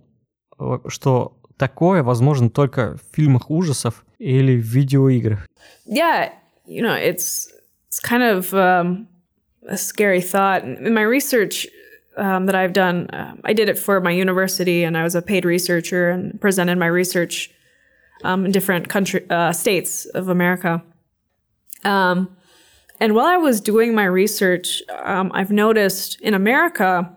э, 0.60 0.78
что 0.88 1.38
такое 1.58 2.04
возможно 2.04 2.50
только 2.50 2.98
в 2.98 3.16
фильмах 3.16 3.50
ужасов 3.50 4.06
или 4.20 4.56
в 4.56 4.66
видеоиграх. 4.66 5.48
Yeah, 5.86 6.32
you 6.66 6.82
know, 6.82 6.96
it's 6.96 7.48
it's 7.90 8.00
kind 8.00 8.24
of 8.24 8.54
um, 8.54 9.08
a 9.69 9.77
scary 9.77 10.21
thought. 10.21 10.65
In 10.65 10.95
my 10.95 11.03
research 11.03 11.67
um, 12.17 12.47
that 12.47 12.55
I've 12.55 12.73
done, 12.73 13.09
uh, 13.11 13.37
I 13.45 13.53
did 13.53 13.69
it 13.69 13.79
for 13.79 14.01
my 14.01 14.11
university, 14.11 14.85
and 14.85 14.97
I 14.97 15.03
was 15.03 15.15
a 15.15 15.23
paid 15.23 15.45
researcher 15.45 16.11
and 16.11 16.41
presented 16.41 16.79
my 16.79 16.87
research 16.87 17.51
um, 18.25 18.47
in 18.47 18.53
different 18.53 18.89
country 18.89 19.25
uh, 19.31 19.53
states 19.53 20.07
of 20.07 20.29
America. 20.29 20.83
Um, 21.85 22.37
and 22.99 23.15
while 23.15 23.27
I 23.27 23.37
was 23.37 23.61
doing 23.61 23.95
my 23.95 24.05
research, 24.05 24.83
um, 25.05 25.31
I've 25.35 25.51
noticed 25.51 26.21
in 26.21 26.35
America 26.35 27.13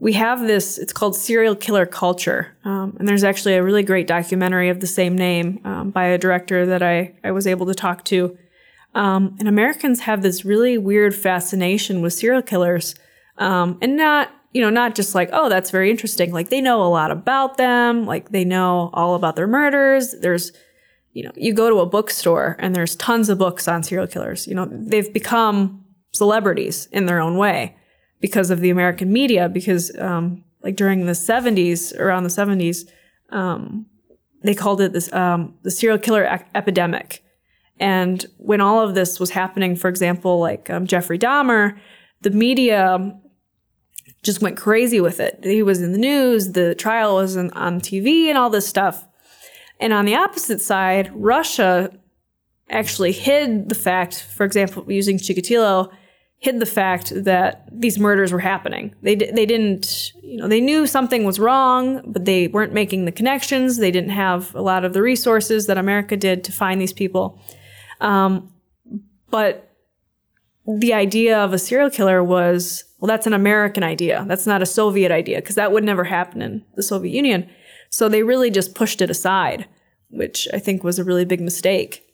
we 0.00 0.14
have 0.14 0.40
this. 0.40 0.78
It's 0.78 0.94
called 0.94 1.14
serial 1.14 1.54
killer 1.54 1.84
culture, 1.84 2.56
um, 2.64 2.96
and 2.98 3.06
there's 3.06 3.22
actually 3.22 3.54
a 3.54 3.62
really 3.62 3.82
great 3.82 4.06
documentary 4.06 4.70
of 4.70 4.80
the 4.80 4.86
same 4.86 5.14
name 5.14 5.60
um, 5.64 5.90
by 5.90 6.06
a 6.06 6.18
director 6.18 6.64
that 6.66 6.82
I 6.82 7.14
I 7.22 7.30
was 7.32 7.46
able 7.46 7.66
to 7.66 7.74
talk 7.74 8.04
to. 8.06 8.36
Um, 8.94 9.36
and 9.38 9.48
Americans 9.48 10.00
have 10.00 10.22
this 10.22 10.44
really 10.44 10.76
weird 10.76 11.14
fascination 11.14 12.02
with 12.02 12.12
serial 12.12 12.42
killers, 12.42 12.94
um, 13.38 13.78
and 13.80 13.96
not 13.96 14.30
you 14.52 14.60
know, 14.60 14.70
not 14.70 14.94
just 14.94 15.14
like, 15.14 15.30
oh, 15.32 15.48
that's 15.48 15.70
very 15.70 15.90
interesting. 15.90 16.32
Like 16.32 16.50
they 16.50 16.60
know 16.60 16.82
a 16.82 16.88
lot 16.88 17.10
about 17.10 17.56
them. 17.56 18.04
Like 18.04 18.30
they 18.30 18.44
know 18.44 18.90
all 18.92 19.14
about 19.14 19.36
their 19.36 19.46
murders. 19.46 20.14
There's, 20.20 20.52
you 21.12 21.22
know, 21.22 21.30
you 21.36 21.54
go 21.54 21.70
to 21.70 21.80
a 21.80 21.86
bookstore 21.86 22.56
and 22.58 22.74
there's 22.74 22.96
tons 22.96 23.28
of 23.28 23.38
books 23.38 23.68
on 23.68 23.82
serial 23.82 24.08
killers. 24.08 24.46
You 24.46 24.54
know, 24.54 24.68
they've 24.70 25.12
become 25.12 25.84
celebrities 26.12 26.88
in 26.90 27.06
their 27.06 27.20
own 27.20 27.36
way 27.36 27.76
because 28.20 28.50
of 28.50 28.60
the 28.60 28.70
American 28.70 29.12
media. 29.12 29.48
Because, 29.48 29.96
um, 29.98 30.44
like 30.62 30.76
during 30.76 31.06
the 31.06 31.12
70s, 31.12 31.96
around 31.98 32.24
the 32.24 32.28
70s, 32.28 32.88
um, 33.30 33.86
they 34.42 34.54
called 34.54 34.80
it 34.80 34.92
this, 34.92 35.12
um, 35.12 35.54
the 35.62 35.70
serial 35.70 35.98
killer 35.98 36.24
epidemic. 36.54 37.22
And 37.80 38.24
when 38.36 38.60
all 38.60 38.80
of 38.80 38.94
this 38.94 39.18
was 39.18 39.30
happening, 39.30 39.74
for 39.74 39.88
example, 39.88 40.38
like 40.38 40.68
um, 40.68 40.86
Jeffrey 40.86 41.18
Dahmer, 41.18 41.78
the 42.20 42.30
media 42.30 43.18
just 44.22 44.42
went 44.42 44.58
crazy 44.58 45.00
with 45.00 45.18
it. 45.18 45.40
He 45.42 45.62
was 45.62 45.80
in 45.80 45.92
the 45.92 45.98
news, 45.98 46.52
the 46.52 46.74
trial 46.74 47.16
was 47.16 47.38
on, 47.38 47.50
on 47.52 47.80
TV 47.80 48.26
and 48.26 48.36
all 48.36 48.50
this 48.50 48.68
stuff. 48.68 49.08
And 49.80 49.94
on 49.94 50.04
the 50.04 50.14
opposite 50.14 50.60
side, 50.60 51.10
Russia 51.14 51.90
actually 52.68 53.12
hid 53.12 53.70
the 53.70 53.74
fact, 53.74 54.22
for 54.22 54.44
example, 54.44 54.84
using 54.86 55.16
Chikatilo, 55.16 55.90
hid 56.36 56.60
the 56.60 56.66
fact 56.66 57.12
that 57.24 57.66
these 57.72 57.98
murders 57.98 58.30
were 58.30 58.40
happening. 58.40 58.94
They, 59.02 59.14
they 59.14 59.46
didn't, 59.46 60.12
you 60.22 60.36
know, 60.36 60.48
they 60.48 60.60
knew 60.60 60.86
something 60.86 61.24
was 61.24 61.40
wrong, 61.40 62.02
but 62.06 62.26
they 62.26 62.48
weren't 62.48 62.74
making 62.74 63.06
the 63.06 63.12
connections. 63.12 63.78
They 63.78 63.90
didn't 63.90 64.10
have 64.10 64.54
a 64.54 64.62
lot 64.62 64.84
of 64.84 64.92
the 64.92 65.02
resources 65.02 65.66
that 65.66 65.78
America 65.78 66.16
did 66.16 66.44
to 66.44 66.52
find 66.52 66.80
these 66.80 66.92
people. 66.92 67.40
Um, 68.00 68.52
but 69.30 69.70
the 70.66 70.92
idea 70.92 71.38
of 71.38 71.52
a 71.52 71.58
serial 71.58 71.90
killer 71.90 72.22
was 72.22 72.84
well, 73.00 73.08
that's 73.08 73.26
an 73.26 73.32
American 73.32 73.82
idea. 73.82 74.24
That's 74.28 74.46
not 74.46 74.60
a 74.60 74.66
Soviet 74.66 75.10
idea 75.10 75.38
because 75.38 75.54
that 75.54 75.72
would 75.72 75.84
never 75.84 76.04
happen 76.04 76.42
in 76.42 76.62
the 76.76 76.82
Soviet 76.82 77.12
Union. 77.12 77.48
So 77.88 78.08
they 78.08 78.22
really 78.22 78.50
just 78.50 78.74
pushed 78.74 79.00
it 79.00 79.08
aside, 79.08 79.66
which 80.10 80.46
I 80.52 80.58
think 80.58 80.84
was 80.84 80.98
a 80.98 81.04
really 81.04 81.24
big 81.24 81.40
mistake. 81.40 82.06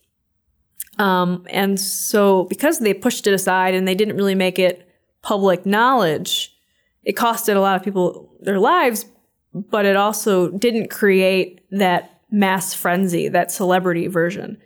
Um, 0.98 1.44
and 1.50 1.78
so 1.80 2.44
because 2.44 2.78
they 2.78 2.94
pushed 2.94 3.26
it 3.26 3.34
aside 3.34 3.74
and 3.74 3.86
they 3.86 3.96
didn't 3.96 4.16
really 4.16 4.36
make 4.36 4.60
it 4.60 4.88
public 5.22 5.66
knowledge, 5.66 6.56
it 7.02 7.16
costed 7.16 7.56
a 7.56 7.60
lot 7.60 7.76
of 7.76 7.82
people 7.82 8.32
their 8.40 8.60
lives, 8.60 9.06
but 9.52 9.84
it 9.84 9.96
also 9.96 10.50
didn't 10.50 10.88
create 10.88 11.62
that 11.72 12.20
mass 12.30 12.74
frenzy, 12.74 13.28
that 13.28 13.50
celebrity 13.50 14.06
version 14.06 14.56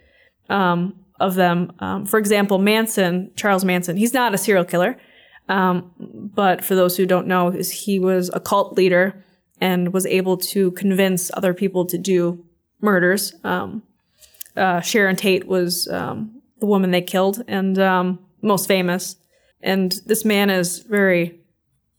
um, 0.50 0.94
of 1.20 1.34
them. 1.34 1.72
Um, 1.78 2.06
for 2.06 2.18
example, 2.18 2.58
Manson, 2.58 3.30
Charles 3.36 3.64
Manson, 3.64 3.96
he's 3.96 4.14
not 4.14 4.34
a 4.34 4.38
serial 4.38 4.64
killer. 4.64 4.96
Um, 5.48 5.92
but 5.98 6.64
for 6.64 6.74
those 6.74 6.96
who 6.96 7.06
don't 7.06 7.26
know, 7.26 7.50
he 7.50 7.98
was 7.98 8.30
a 8.32 8.40
cult 8.40 8.76
leader 8.76 9.24
and 9.60 9.92
was 9.92 10.06
able 10.06 10.36
to 10.36 10.70
convince 10.72 11.30
other 11.34 11.52
people 11.52 11.84
to 11.86 11.98
do 11.98 12.44
murders. 12.80 13.34
Um, 13.44 13.82
uh, 14.56 14.80
Sharon 14.80 15.16
Tate 15.16 15.46
was 15.46 15.88
um, 15.88 16.40
the 16.60 16.66
woman 16.66 16.90
they 16.90 17.02
killed 17.02 17.42
and 17.46 17.78
um, 17.78 18.18
most 18.42 18.66
famous. 18.66 19.16
And 19.60 19.92
this 20.06 20.24
man 20.24 20.50
is 20.50 20.78
very 20.78 21.40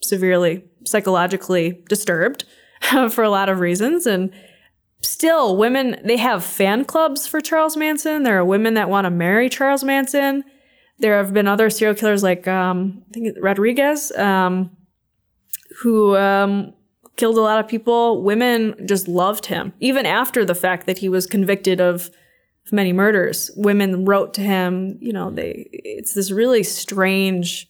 severely 0.01 0.63
psychologically 0.86 1.84
disturbed 1.88 2.45
for 3.12 3.23
a 3.23 3.29
lot 3.29 3.49
of 3.49 3.60
reasons. 3.60 4.07
And 4.07 4.31
still, 5.01 5.57
women, 5.57 5.99
they 6.03 6.17
have 6.17 6.43
fan 6.43 6.85
clubs 6.85 7.27
for 7.27 7.41
Charles 7.41 7.77
Manson. 7.77 8.23
There 8.23 8.37
are 8.37 8.45
women 8.45 8.75
that 8.75 8.89
want 8.89 9.05
to 9.05 9.11
marry 9.11 9.49
Charles 9.49 9.83
Manson. 9.83 10.43
There 10.99 11.17
have 11.17 11.33
been 11.33 11.47
other 11.47 11.69
serial 11.69 11.95
killers 11.95 12.23
like 12.23 12.47
um, 12.47 13.03
I 13.09 13.13
think 13.13 13.37
Rodriguez, 13.41 14.11
um, 14.13 14.75
who 15.81 16.15
um, 16.15 16.73
killed 17.15 17.37
a 17.37 17.41
lot 17.41 17.59
of 17.59 17.67
people. 17.67 18.21
Women 18.21 18.75
just 18.87 19.07
loved 19.07 19.47
him, 19.47 19.73
even 19.79 20.05
after 20.05 20.45
the 20.45 20.55
fact 20.55 20.85
that 20.85 20.99
he 20.99 21.09
was 21.09 21.25
convicted 21.25 21.81
of 21.81 22.11
many 22.71 22.93
murders. 22.93 23.51
Women 23.55 24.05
wrote 24.05 24.33
to 24.35 24.41
him. 24.41 24.97
You 25.01 25.13
know, 25.13 25.31
they 25.31 25.67
it's 25.71 26.13
this 26.13 26.31
really 26.31 26.63
strange 26.63 27.67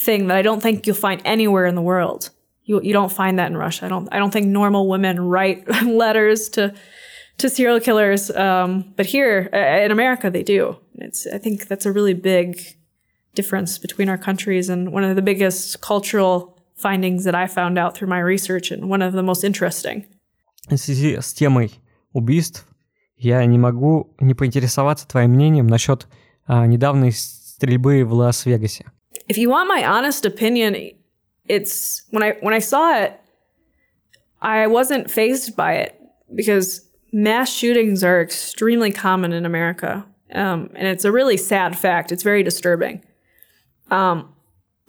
thing 0.00 0.26
that 0.26 0.36
I 0.36 0.42
don't 0.42 0.62
think 0.62 0.86
you'll 0.86 0.96
find 0.96 1.22
anywhere 1.24 1.66
in 1.66 1.74
the 1.74 1.82
world. 1.82 2.30
You 2.71 2.81
you 2.81 2.93
don't 2.93 3.11
find 3.11 3.39
that 3.39 3.49
in 3.51 3.57
Russia. 3.57 3.85
I 3.85 3.89
don't 3.89 4.07
I 4.11 4.19
don't 4.19 4.31
think 4.31 4.47
normal 4.47 4.87
women 4.87 5.19
write 5.21 5.67
letters 5.85 6.49
to 6.49 6.73
to 7.37 7.49
serial 7.49 7.79
killers. 7.79 8.29
Um, 8.31 8.93
but 8.95 9.05
here 9.05 9.49
uh, 9.53 9.85
in 9.85 9.91
America, 9.91 10.29
they 10.29 10.43
do. 10.43 10.77
It's 10.95 11.27
I 11.27 11.37
think 11.37 11.67
that's 11.67 11.85
a 11.85 11.91
really 11.91 12.13
big 12.13 12.59
difference 13.35 13.77
between 13.77 14.09
our 14.09 14.17
countries, 14.17 14.69
and 14.69 14.91
one 14.91 15.03
of 15.03 15.15
the 15.15 15.21
biggest 15.21 15.81
cultural 15.81 16.57
findings 16.75 17.23
that 17.23 17.35
I 17.35 17.47
found 17.47 17.77
out 17.77 17.95
through 17.95 18.09
my 18.09 18.19
research, 18.19 18.71
and 18.71 18.89
one 18.89 19.01
of 19.01 19.13
the 19.13 19.23
most 19.23 19.43
interesting. 19.43 20.05
В 20.69 20.77
связи 20.77 21.17
с 21.21 21.33
темой 21.33 21.71
убийств 22.11 22.67
я 23.15 23.45
не 23.45 23.57
могу 23.57 24.13
не 24.19 24.33
поинтересоваться 24.33 25.07
твоим 25.07 25.31
мнением 25.31 25.67
насчет 25.67 26.07
а, 26.45 26.65
недавней 26.67 27.11
стрельбы 27.11 28.03
в 28.03 28.13
Лас-Вегасе. 28.13 28.85
If 29.29 29.37
you 29.37 29.49
want 29.49 29.67
my 29.67 29.83
honest 29.83 30.25
opinion, 30.25 30.75
it's 31.52 32.04
when 32.08 32.22
I 32.22 32.32
when 32.40 32.54
I 32.54 32.60
saw 32.60 32.96
it, 32.96 33.20
I 34.40 34.66
wasn't 34.66 35.10
phased 35.10 35.54
by 35.54 35.74
it 35.74 36.00
because 36.34 36.88
mass 37.12 37.52
shootings 37.52 38.02
are 38.02 38.22
extremely 38.22 38.90
common 38.90 39.34
in 39.34 39.44
America. 39.44 40.06
Um, 40.32 40.70
and 40.74 40.88
it's 40.88 41.04
a 41.04 41.12
really 41.12 41.36
sad 41.36 41.78
fact. 41.78 42.10
It's 42.10 42.22
very 42.22 42.42
disturbing. 42.42 43.04
Um, 43.90 44.32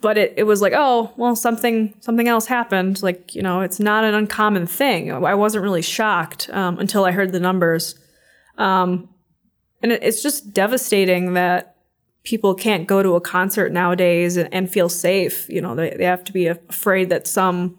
but 0.00 0.16
it, 0.16 0.32
it 0.38 0.44
was 0.44 0.62
like, 0.62 0.72
oh, 0.74 1.12
well, 1.18 1.36
something 1.36 1.92
something 2.00 2.28
else 2.28 2.46
happened. 2.46 3.02
Like, 3.02 3.34
you 3.34 3.42
know, 3.42 3.60
it's 3.60 3.78
not 3.78 4.04
an 4.04 4.14
uncommon 4.14 4.66
thing. 4.66 5.12
I 5.12 5.34
wasn't 5.34 5.64
really 5.64 5.82
shocked 5.82 6.48
um, 6.50 6.78
until 6.78 7.04
I 7.04 7.10
heard 7.10 7.32
the 7.32 7.40
numbers. 7.40 7.94
Um, 8.56 9.10
and 9.82 9.92
it, 9.92 10.02
it's 10.02 10.22
just 10.22 10.54
devastating 10.54 11.34
that 11.34 11.73
people 12.23 12.53
can't 12.53 12.87
go 12.87 13.01
to 13.01 13.15
a 13.15 13.21
concert 13.21 13.71
nowadays 13.71 14.37
and, 14.37 14.53
and 14.53 14.69
feel 14.69 14.89
safe. 14.89 15.49
You 15.49 15.61
know, 15.61 15.75
they, 15.75 15.95
they 15.97 16.05
have 16.05 16.23
to 16.25 16.33
be 16.33 16.47
afraid 16.47 17.09
that 17.09 17.27
some 17.27 17.77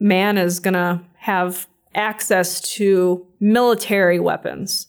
man 0.00 0.38
is 0.38 0.60
going 0.60 0.74
to 0.74 1.00
have 1.18 1.66
access 1.94 2.60
to 2.76 3.26
military 3.40 4.20
weapons. 4.20 4.88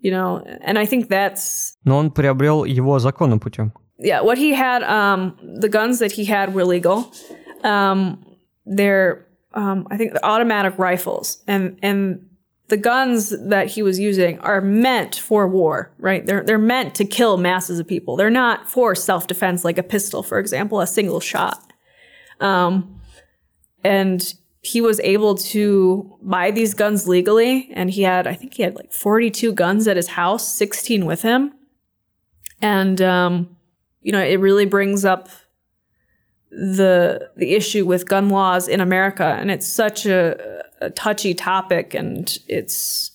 You 0.00 0.10
know, 0.10 0.42
and 0.62 0.78
I 0.78 0.86
think 0.86 1.08
that's. 1.08 1.76
Но 1.84 1.98
он 1.98 2.10
приобрел 2.10 2.64
его 2.64 2.98
законным 2.98 3.38
путем. 3.38 3.72
Yeah, 3.98 4.20
what 4.20 4.36
he 4.36 4.52
had, 4.52 4.82
um, 4.82 5.38
the 5.60 5.68
guns 5.68 6.00
that 6.00 6.10
he 6.10 6.24
had 6.24 6.54
were 6.54 6.64
legal. 6.64 7.12
Um, 7.62 8.24
they're, 8.66 9.24
um, 9.54 9.86
I 9.92 9.96
think, 9.96 10.14
automatic 10.24 10.76
rifles, 10.76 11.40
and 11.46 11.78
and 11.82 12.26
the 12.69 12.77
guns 12.77 13.29
that 13.29 13.67
he 13.67 13.81
was 13.81 13.97
using 13.99 14.39
are 14.39 14.59
meant 14.59 15.15
for 15.15 15.47
war, 15.47 15.91
right? 15.99 16.25
They're 16.25 16.43
they're 16.43 16.57
meant 16.57 16.95
to 16.95 17.05
kill 17.05 17.37
masses 17.37 17.79
of 17.79 17.87
people. 17.87 18.15
They're 18.15 18.29
not 18.29 18.69
for 18.69 18.93
self 18.95 19.27
defense, 19.27 19.63
like 19.63 19.77
a 19.77 19.83
pistol, 19.83 20.23
for 20.23 20.39
example, 20.39 20.81
a 20.81 20.87
single 20.87 21.19
shot. 21.19 21.73
Um, 22.39 22.99
and 23.83 24.33
he 24.61 24.81
was 24.81 24.99
able 24.99 25.35
to 25.35 26.17
buy 26.21 26.51
these 26.51 26.73
guns 26.73 27.07
legally 27.07 27.69
and 27.73 27.89
he 27.89 28.01
had 28.01 28.27
i 28.27 28.33
think 28.33 28.55
he 28.55 28.63
had 28.63 28.75
like 28.75 28.91
42 28.91 29.53
guns 29.53 29.87
at 29.87 29.95
his 29.95 30.07
house 30.09 30.47
16 30.51 31.05
with 31.05 31.21
him 31.21 31.53
and 32.61 33.01
um, 33.01 33.55
you 34.01 34.11
know 34.11 34.21
it 34.21 34.39
really 34.39 34.65
brings 34.65 35.05
up 35.05 35.29
the 36.49 37.29
the 37.35 37.53
issue 37.53 37.85
with 37.85 38.07
gun 38.07 38.29
laws 38.29 38.67
in 38.67 38.79
america 38.79 39.37
and 39.39 39.51
it's 39.51 39.67
such 39.67 40.05
a, 40.05 40.63
a 40.79 40.89
touchy 40.89 41.33
topic 41.33 41.93
and 41.93 42.39
it's 42.47 43.11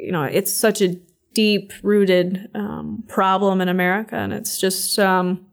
you 0.00 0.12
know, 0.12 0.24
it's 0.24 0.52
such 0.52 0.80
a 0.80 0.96
deep 1.34 1.72
rooted 1.82 2.50
um, 2.54 3.04
problem 3.06 3.60
in 3.60 3.68
America. 3.68 4.16
And 4.16 4.32
it's 4.32 4.58
just, 4.58 4.98
um, 4.98 5.46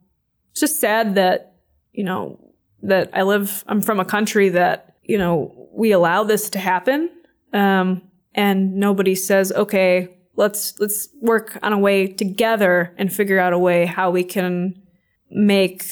it's 0.52 0.62
just 0.62 0.80
sad 0.80 1.16
that, 1.16 1.56
you 1.92 2.04
know, 2.04 2.40
that 2.84 3.10
I 3.14 3.24
live, 3.24 3.64
I'm 3.68 3.82
from 3.82 4.00
a 4.00 4.06
country 4.06 4.50
that, 4.50 4.96
you 5.04 5.18
know, 5.18 5.70
we 5.72 5.92
allow 5.92 6.24
this 6.24 6.50
to 6.52 6.60
happen. 6.60 7.10
Um, 7.54 8.02
and 8.34 8.76
nobody 8.76 9.16
says, 9.16 9.52
okay, 9.52 10.18
let's, 10.36 10.80
let's 10.80 11.10
work 11.22 11.58
on 11.62 11.74
a 11.74 11.78
way 11.78 12.08
together 12.08 12.94
and 12.98 13.12
figure 13.12 13.40
out 13.40 13.54
a 13.54 13.60
way 13.60 13.86
how 13.86 14.12
we 14.12 14.24
can 14.24 14.82
make 15.30 15.84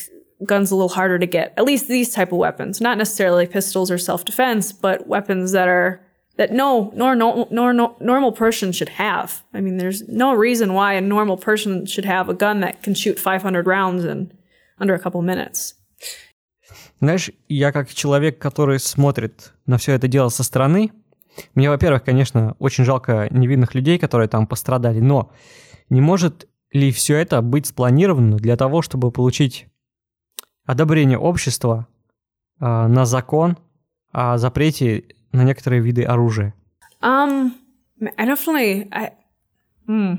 guns 0.44 0.72
a 0.72 0.76
little 0.76 0.90
harder 0.90 1.18
to 1.20 1.26
get. 1.26 1.54
At 1.58 1.66
least 1.66 1.88
these 1.88 2.14
type 2.14 2.32
of 2.32 2.38
weapons, 2.38 2.82
not 2.82 2.98
necessarily 2.98 3.48
pistols 3.48 3.90
or 3.90 3.98
self-defense, 3.98 4.74
but 4.74 5.08
weapons 5.08 5.52
that 5.54 5.68
are 5.68 6.02
that 6.38 6.52
no 6.52 6.92
nor, 6.96 7.16
nor, 7.16 7.48
nor 7.50 7.96
normal 8.00 8.32
person 8.32 8.72
should 8.72 8.90
have. 8.90 9.44
I 9.54 9.62
mean, 9.62 9.78
there's 9.78 10.08
no 10.10 10.34
reason 10.34 10.74
why 10.74 10.94
a 10.94 11.02
normal 11.02 11.38
person 11.38 11.86
should 11.86 12.06
have 12.06 12.30
a 12.30 12.34
gun 12.34 12.60
that 12.60 12.84
can 12.84 12.94
shoot 12.94 13.18
500 13.20 13.66
rounds 13.66 14.04
in 14.04 14.32
under 14.80 14.94
a 14.94 15.00
couple 15.00 15.22
minutes. 15.22 15.76
Знаешь, 17.02 17.32
я 17.50 17.72
как 17.72 17.94
человек, 17.94 18.40
который 18.40 18.80
смотрит 18.80 19.54
на 19.66 19.78
все 19.78 19.94
это 19.94 20.08
дело 20.08 20.30
со 20.30 20.44
стороны, 20.44 20.92
мне, 21.54 21.70
во-первых, 21.70 22.04
конечно, 22.04 22.56
очень 22.60 22.86
жалко 22.86 23.28
невинных 23.30 23.76
людей, 23.76 24.00
которые 24.00 24.30
там 24.30 24.48
пострадали, 24.48 25.00
но 25.00 25.32
не 25.90 26.02
может 26.02 26.48
ли 26.72 26.92
все 26.92 27.18
это 27.18 27.42
быть 27.42 27.68
спланировано 27.68 28.38
для 28.38 28.56
того, 28.56 28.82
чтобы 28.82 29.12
получить 29.12 29.68
одобрение 30.67 31.19
общества 31.19 31.87
э, 32.61 32.65
на 32.65 33.05
закон 33.05 33.59
о 34.13 34.39
запрете 34.39 35.05
на 35.33 35.45
некоторые 35.45 35.81
виды 35.81 36.05
оружия? 36.05 36.55
Um, 37.03 37.55
I 38.19 38.25
definitely, 38.25 38.89
I, 38.93 39.13
hmm. 39.87 40.15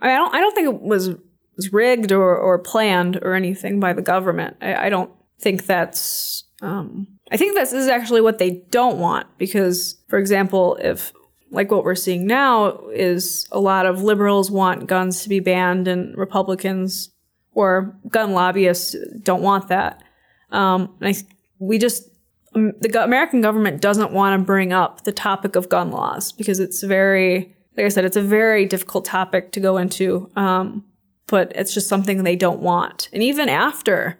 I, 0.00 0.06
mean, 0.06 0.14
I 0.14 0.16
don't, 0.16 0.34
I 0.34 0.40
don't 0.40 0.54
think 0.54 0.68
it 0.68 0.80
was, 0.80 1.10
was 1.56 1.72
rigged 1.72 2.12
or, 2.12 2.36
or 2.36 2.58
planned 2.58 3.18
or 3.22 3.34
anything 3.34 3.80
by 3.80 3.92
the 3.92 4.02
government. 4.02 4.56
I, 4.60 4.86
I 4.86 4.88
don't 4.88 5.10
think 5.40 5.66
that's, 5.66 6.44
um, 6.62 7.06
I 7.30 7.36
think 7.36 7.54
this 7.54 7.72
is 7.72 7.88
actually 7.88 8.20
what 8.20 8.38
they 8.38 8.62
don't 8.70 8.98
want 8.98 9.26
because, 9.38 9.96
for 10.08 10.18
example, 10.18 10.78
if 10.80 11.12
like 11.50 11.70
what 11.70 11.84
we're 11.84 11.94
seeing 11.94 12.26
now 12.26 12.78
is 12.90 13.48
a 13.50 13.60
lot 13.60 13.86
of 13.86 14.02
liberals 14.02 14.50
want 14.50 14.86
guns 14.86 15.22
to 15.22 15.28
be 15.28 15.40
banned 15.40 15.88
and 15.88 16.16
Republicans 16.16 17.10
or 17.55 17.97
gun 18.09 18.33
lobbyists 18.33 18.95
don't 19.23 19.41
want 19.41 19.69
that. 19.69 20.03
Um, 20.51 20.95
I, 21.01 21.15
we 21.57 21.79
just 21.79 22.07
um, 22.53 22.73
the 22.79 23.03
American 23.03 23.41
government 23.41 23.81
doesn't 23.81 24.11
want 24.11 24.39
to 24.39 24.45
bring 24.45 24.71
up 24.71 25.03
the 25.03 25.11
topic 25.11 25.55
of 25.55 25.69
gun 25.69 25.89
laws 25.89 26.31
because 26.31 26.59
it's 26.59 26.83
very, 26.83 27.55
like 27.75 27.85
I 27.85 27.89
said, 27.89 28.05
it's 28.05 28.15
a 28.15 28.21
very 28.21 28.65
difficult 28.65 29.05
topic 29.05 29.51
to 29.53 29.59
go 29.59 29.77
into. 29.77 30.29
Um, 30.35 30.85
but 31.27 31.51
it's 31.55 31.73
just 31.73 31.89
something 31.89 32.23
they 32.23 32.35
don't 32.35 32.61
want. 32.61 33.09
And 33.11 33.23
even 33.23 33.49
after, 33.49 34.19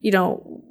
you 0.00 0.12
know, 0.12 0.62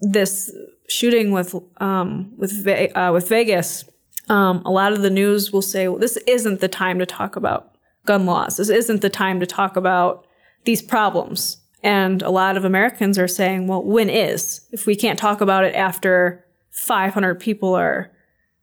this 0.00 0.52
shooting 0.88 1.30
with 1.30 1.54
um, 1.78 2.32
with 2.36 2.66
uh, 2.66 3.10
with 3.12 3.28
Vegas, 3.28 3.84
um, 4.28 4.62
a 4.64 4.70
lot 4.70 4.92
of 4.92 5.02
the 5.02 5.10
news 5.10 5.52
will 5.52 5.62
say, 5.62 5.86
well, 5.88 6.00
"This 6.00 6.16
isn't 6.26 6.60
the 6.60 6.68
time 6.68 6.98
to 6.98 7.06
talk 7.06 7.36
about 7.36 7.76
gun 8.06 8.26
laws. 8.26 8.56
This 8.56 8.68
isn't 8.68 9.00
the 9.00 9.08
time 9.08 9.40
to 9.40 9.46
talk 9.46 9.76
about 9.76 10.26
these 10.64 10.82
problems." 10.82 11.58
And 11.84 12.22
a 12.22 12.30
lot 12.30 12.56
of 12.56 12.64
Americans 12.64 13.18
are 13.18 13.28
saying, 13.28 13.66
well, 13.66 13.84
when 13.84 14.08
is? 14.08 14.66
If 14.72 14.86
we 14.86 14.96
can't 14.96 15.18
talk 15.18 15.42
about 15.42 15.64
it 15.64 15.74
after 15.74 16.42
500 16.70 17.38
people 17.38 17.74
are, 17.74 18.10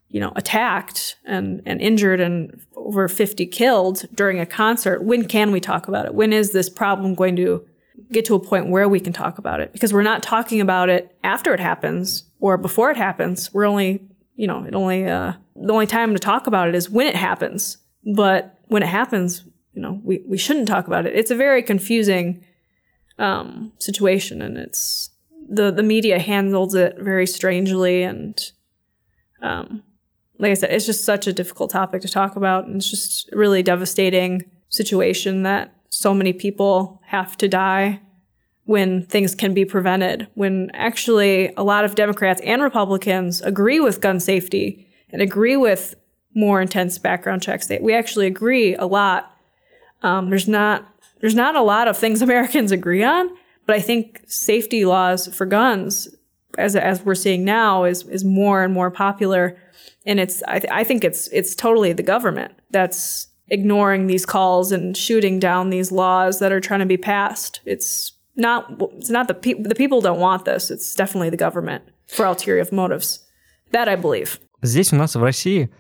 you 0.10 0.20
know, 0.20 0.34
attacked 0.36 1.18
and, 1.24 1.62
and 1.68 1.80
injured 1.80 2.20
and 2.20 2.60
over 2.76 3.08
50 3.08 3.46
killed 3.46 4.06
during 4.16 4.40
a 4.40 4.46
concert, 4.48 5.04
when 5.04 5.28
can 5.28 5.52
we 5.52 5.60
talk 5.60 5.88
about 5.88 6.08
it? 6.08 6.16
When 6.16 6.34
is 6.34 6.52
this 6.52 6.68
problem 6.68 7.14
going 7.14 7.36
to 7.36 7.64
get 8.12 8.26
to 8.26 8.34
a 8.34 8.40
point 8.40 8.70
where 8.70 8.90
we 8.90 9.00
can 9.00 9.14
talk 9.14 9.38
about 9.38 9.60
it? 9.60 9.72
Because 9.72 9.94
we're 9.94 10.02
not 10.02 10.24
talking 10.24 10.60
about 10.60 10.90
it 10.90 11.16
after 11.24 11.54
it 11.54 11.60
happens 11.60 12.24
or 12.40 12.58
before 12.58 12.90
it 12.90 12.98
happens. 12.98 13.54
We're 13.54 13.68
only, 13.68 14.04
you 14.36 14.48
know, 14.48 14.64
it 14.64 14.74
only, 14.74 15.06
uh, 15.06 15.34
the 15.56 15.72
only 15.72 15.86
time 15.86 16.14
to 16.14 16.20
talk 16.20 16.48
about 16.48 16.70
it 16.70 16.74
is 16.74 16.90
when 16.90 17.06
it 17.06 17.16
happens. 17.16 17.78
But 18.16 18.58
when 18.66 18.82
it 18.82 18.90
happens, 18.90 19.44
you 19.74 19.82
know, 19.82 20.02
we, 20.04 20.24
we 20.28 20.38
shouldn't 20.38 20.68
talk 20.68 20.88
about 20.88 21.06
it. 21.06 21.16
It's 21.16 21.32
a 21.32 21.36
very 21.36 21.64
confusing 21.64 22.44
um, 23.18 23.72
situation, 23.80 24.42
and 24.42 24.58
it's 24.58 25.10
the 25.50 25.72
the 25.72 25.84
media 25.84 26.20
handles 26.20 26.76
it 26.76 26.98
very 27.00 27.28
strangely, 27.28 28.04
and 28.04 28.40
um, 29.42 29.84
like 30.40 30.52
I 30.52 30.56
said, 30.56 30.72
it's 30.72 30.86
just 30.86 31.06
such 31.06 31.28
a 31.28 31.34
difficult 31.34 31.72
topic 31.72 32.02
to 32.02 32.08
talk 32.08 32.36
about, 32.36 32.66
and 32.66 32.78
it's 32.78 32.90
just 32.90 33.32
a 33.32 33.38
really 33.38 33.64
devastating 33.64 34.50
situation 34.70 35.44
that 35.44 35.76
so 35.90 36.14
many 36.14 36.34
people 36.34 37.02
have 37.06 37.38
to 37.38 37.48
die 37.48 38.02
when 38.66 39.06
things 39.06 39.36
can 39.36 39.54
be 39.54 39.66
prevented. 39.66 40.28
When 40.34 40.72
actually 40.74 41.54
a 41.58 41.64
lot 41.64 41.86
of 41.86 41.96
Democrats 41.96 42.42
and 42.42 42.62
Republicans 42.62 43.42
agree 43.42 43.80
with 43.80 44.02
gun 44.02 44.20
safety 44.20 44.88
and 45.12 45.22
agree 45.22 45.58
with 45.58 45.96
more 46.34 46.62
intense 46.62 46.98
background 46.98 47.42
checks. 47.42 47.70
we 47.82 47.94
actually 47.94 48.28
agree 48.28 48.76
a 48.76 48.86
lot. 48.86 49.31
Um, 50.03 50.31
there's 50.31 50.49
not 50.49 50.87
there's 51.21 51.35
not 51.35 51.57
a 51.57 51.63
lot 51.63 51.89
of 51.89 51.97
things 51.97 52.23
Americans 52.23 52.73
agree 52.73 53.03
on, 53.03 53.31
but 53.67 53.77
I 53.77 53.81
think 53.81 54.23
safety 54.27 54.85
laws 54.85 55.27
for 55.35 55.47
guns, 55.47 56.09
as 56.59 56.77
as 56.77 57.03
we're 57.05 57.15
seeing 57.15 57.45
now, 57.45 57.85
is 57.85 58.07
is 58.09 58.25
more 58.25 58.63
and 58.63 58.73
more 58.73 58.91
popular, 58.91 59.57
and 60.05 60.21
it's 60.21 60.43
I, 60.47 60.59
th- 60.59 60.73
I 60.73 60.85
think 60.85 61.05
it's 61.05 61.29
it's 61.29 61.55
totally 61.55 61.93
the 61.93 62.03
government 62.03 62.53
that's 62.71 63.29
ignoring 63.49 64.07
these 64.07 64.27
calls 64.27 64.73
and 64.73 64.97
shooting 64.97 65.39
down 65.39 65.71
these 65.71 65.93
laws 65.93 66.39
that 66.41 66.53
are 66.53 66.61
trying 66.61 66.81
to 66.81 66.87
be 66.87 66.97
passed. 66.97 67.61
It's 67.65 68.13
not 68.37 68.81
it's 68.99 69.11
not 69.11 69.29
the 69.29 69.35
people 69.35 69.65
the 69.65 69.75
people 69.75 70.01
don't 70.01 70.21
want 70.21 70.45
this. 70.45 70.71
It's 70.71 70.95
definitely 70.95 71.31
the 71.31 71.37
government 71.37 71.85
for 72.07 72.27
ulterior 72.27 72.67
motives. 72.73 73.21
That 73.73 73.89
I 73.89 73.97
believe. 73.97 74.39
Здесь 74.63 74.93
у 74.93 74.97
нас 74.97 75.15
в 75.17 75.23
России 75.23 75.71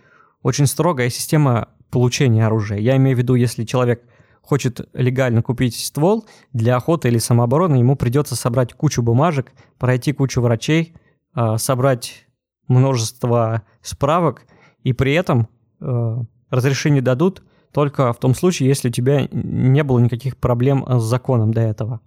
очень 0.42 0.66
строгая 0.66 1.08
система 1.10 1.68
получения 1.90 2.46
оружия. 2.46 2.78
Я 2.78 2.96
имею 2.96 3.16
в 3.16 3.18
виду, 3.18 3.34
если 3.34 3.64
человек 3.64 4.02
хочет 4.41 4.89
легально 4.93 5.41
купить 5.41 5.75
ствол, 5.75 6.25
для 6.53 6.75
охоты 6.75 7.07
или 7.07 7.17
самообороны 7.17 7.75
ему 7.75 7.95
придется 7.95 8.35
собрать 8.35 8.73
кучу 8.73 9.01
бумажек, 9.01 9.51
пройти 9.77 10.13
кучу 10.13 10.41
врачей, 10.41 10.93
а, 11.33 11.57
собрать 11.57 12.27
множество 12.67 13.63
справок, 13.81 14.45
и 14.83 14.93
при 14.93 15.13
этом 15.13 15.47
э, 15.79 16.17
разрешение 16.49 17.01
дадут 17.01 17.43
только 17.71 18.11
в 18.13 18.17
том 18.17 18.33
случае, 18.33 18.69
если 18.69 18.89
у 18.89 18.91
тебя 18.91 19.27
не 19.31 19.83
было 19.83 19.99
никаких 19.99 20.37
проблем 20.37 20.85
с 20.87 21.03
законом 21.03 21.53
до 21.53 21.61
этого. 21.61 22.01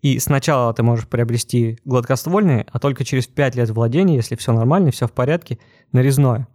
И 0.00 0.18
сначала 0.20 0.72
ты 0.72 0.82
можешь 0.82 1.08
приобрести 1.08 1.78
гладкоствольные, 1.84 2.66
а 2.70 2.78
только 2.78 3.04
через 3.04 3.26
5 3.26 3.56
лет 3.56 3.70
владения, 3.70 4.16
если 4.16 4.36
все 4.36 4.52
нормально, 4.52 4.90
все 4.90 5.08
в 5.08 5.12
порядке, 5.12 5.58
нарезное. 5.92 6.46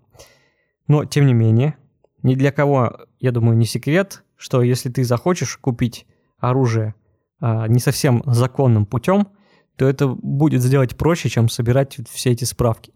Но, 0.87 1.03
тем 1.05 1.25
не 1.25 1.33
менее, 1.33 1.75
ни 2.21 2.35
для 2.35 2.51
кого, 2.51 2.99
я 3.19 3.31
думаю, 3.31 3.57
не 3.57 3.65
секрет, 3.65 4.23
что 4.43 4.61
если 4.61 4.89
ты 4.89 5.05
захочешь 5.05 5.55
купить 5.55 6.05
оружие 6.37 6.95
а, 7.39 7.65
не 7.69 7.79
совсем 7.79 8.21
законным 8.25 8.85
путем, 8.85 9.29
то 9.77 9.87
это 9.87 10.07
будет 10.09 10.61
сделать 10.61 10.97
проще, 10.97 11.29
чем 11.29 11.47
собирать 11.47 11.97
все 12.09 12.31
эти 12.31 12.43
справки. 12.43 12.93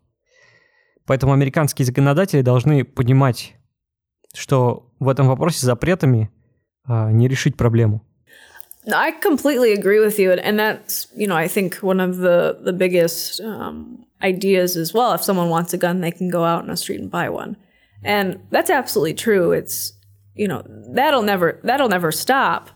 Поэтому 1.06 1.32
американские 1.32 1.86
законодатели 1.86 2.42
должны 2.42 2.84
понимать, 2.84 3.56
что 4.34 4.92
в 5.00 5.08
этом 5.08 5.28
вопросе 5.28 5.66
запретами 5.66 6.30
а, 6.84 7.14
не 7.14 7.30
решить 7.30 7.56
проблему. 7.56 8.04
I 8.86 9.14
completely 9.14 9.72
agree 9.74 10.00
with 10.00 10.20
you, 10.20 10.32
and 10.32 10.60
that's 10.60 11.08
you 11.16 11.28
know 11.28 11.36
I 11.36 11.48
think 11.48 11.76
one 11.82 12.02
of 12.02 12.18
the 12.18 12.58
the 12.62 12.74
biggest 12.74 13.40
um, 13.42 14.06
ideas 14.22 14.76
as 14.76 14.94
well. 14.94 15.14
If 15.14 15.24
someone 15.24 15.50
wants 15.50 15.74
a 15.74 15.78
gun, 15.78 16.02
they 16.02 16.12
can 16.12 16.30
go 16.30 16.44
out 16.44 16.64
in 16.64 16.70
the 16.70 16.78
street 16.78 17.02
and 17.02 17.10
buy 17.10 17.30
one, 17.30 17.56
and 18.04 18.40
that's 18.50 18.70
absolutely 18.70 19.14
true. 19.14 19.52
It's 19.52 19.97
you 20.38 20.48
know, 20.48 20.64
that'll 20.90 21.24
never 21.24 21.60
that'll 21.64 21.90
never 21.90 22.12
stop. 22.12 22.70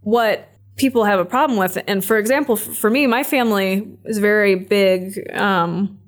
What 0.00 0.48
people 0.76 1.04
have 1.04 1.18
a 1.18 1.24
problem 1.24 1.58
with, 1.58 1.78
and 1.86 2.04
for 2.04 2.18
example, 2.18 2.56
for 2.56 2.90
me, 2.90 3.06
my 3.06 3.22
family 3.22 3.88
is 4.04 4.18
very 4.18 4.54
big. 4.54 5.30
Um, 5.34 6.00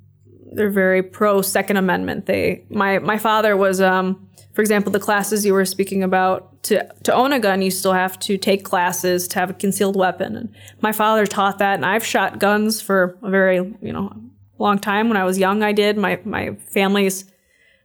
they're 0.52 0.70
very 0.70 1.02
pro 1.02 1.42
Second 1.42 1.76
Amendment. 1.76 2.26
They 2.26 2.64
my 2.70 2.98
my 2.98 3.18
father 3.18 3.56
was, 3.56 3.80
um, 3.80 4.28
for 4.54 4.62
example, 4.62 4.92
the 4.92 5.00
classes 5.00 5.44
you 5.44 5.52
were 5.52 5.64
speaking 5.64 6.02
about. 6.02 6.62
To 6.64 6.86
to 7.04 7.14
own 7.14 7.32
a 7.32 7.38
gun, 7.38 7.62
you 7.62 7.70
still 7.70 7.92
have 7.92 8.18
to 8.20 8.36
take 8.36 8.64
classes 8.64 9.28
to 9.28 9.38
have 9.38 9.50
a 9.50 9.54
concealed 9.54 9.96
weapon, 9.96 10.36
and 10.36 10.54
my 10.80 10.92
father 10.92 11.26
taught 11.26 11.58
that. 11.58 11.74
And 11.74 11.86
I've 11.86 12.04
shot 12.04 12.38
guns 12.38 12.80
for 12.80 13.18
a 13.22 13.30
very 13.30 13.56
you 13.56 13.92
know 13.92 14.12
long 14.58 14.78
time. 14.78 15.08
When 15.08 15.16
I 15.16 15.24
was 15.24 15.38
young, 15.38 15.62
I 15.62 15.72
did. 15.72 15.96
My 15.96 16.20
my 16.24 16.54
family's 16.54 17.24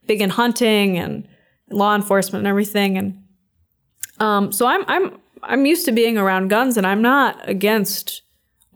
big 0.07 0.21
in 0.21 0.29
hunting 0.29 0.97
and 0.97 1.27
law 1.73 1.95
enforcement 1.95 2.41
and 2.41 2.47
everything. 2.47 2.97
And 2.97 3.23
um, 4.19 4.51
so 4.51 4.65
I'm 4.65 4.83
I'm 4.87 5.19
I'm 5.43 5.65
used 5.65 5.85
to 5.85 5.91
being 5.91 6.17
around 6.17 6.49
guns, 6.49 6.77
and 6.77 6.87
I'm 6.87 7.01
not 7.01 7.37
against 7.47 8.21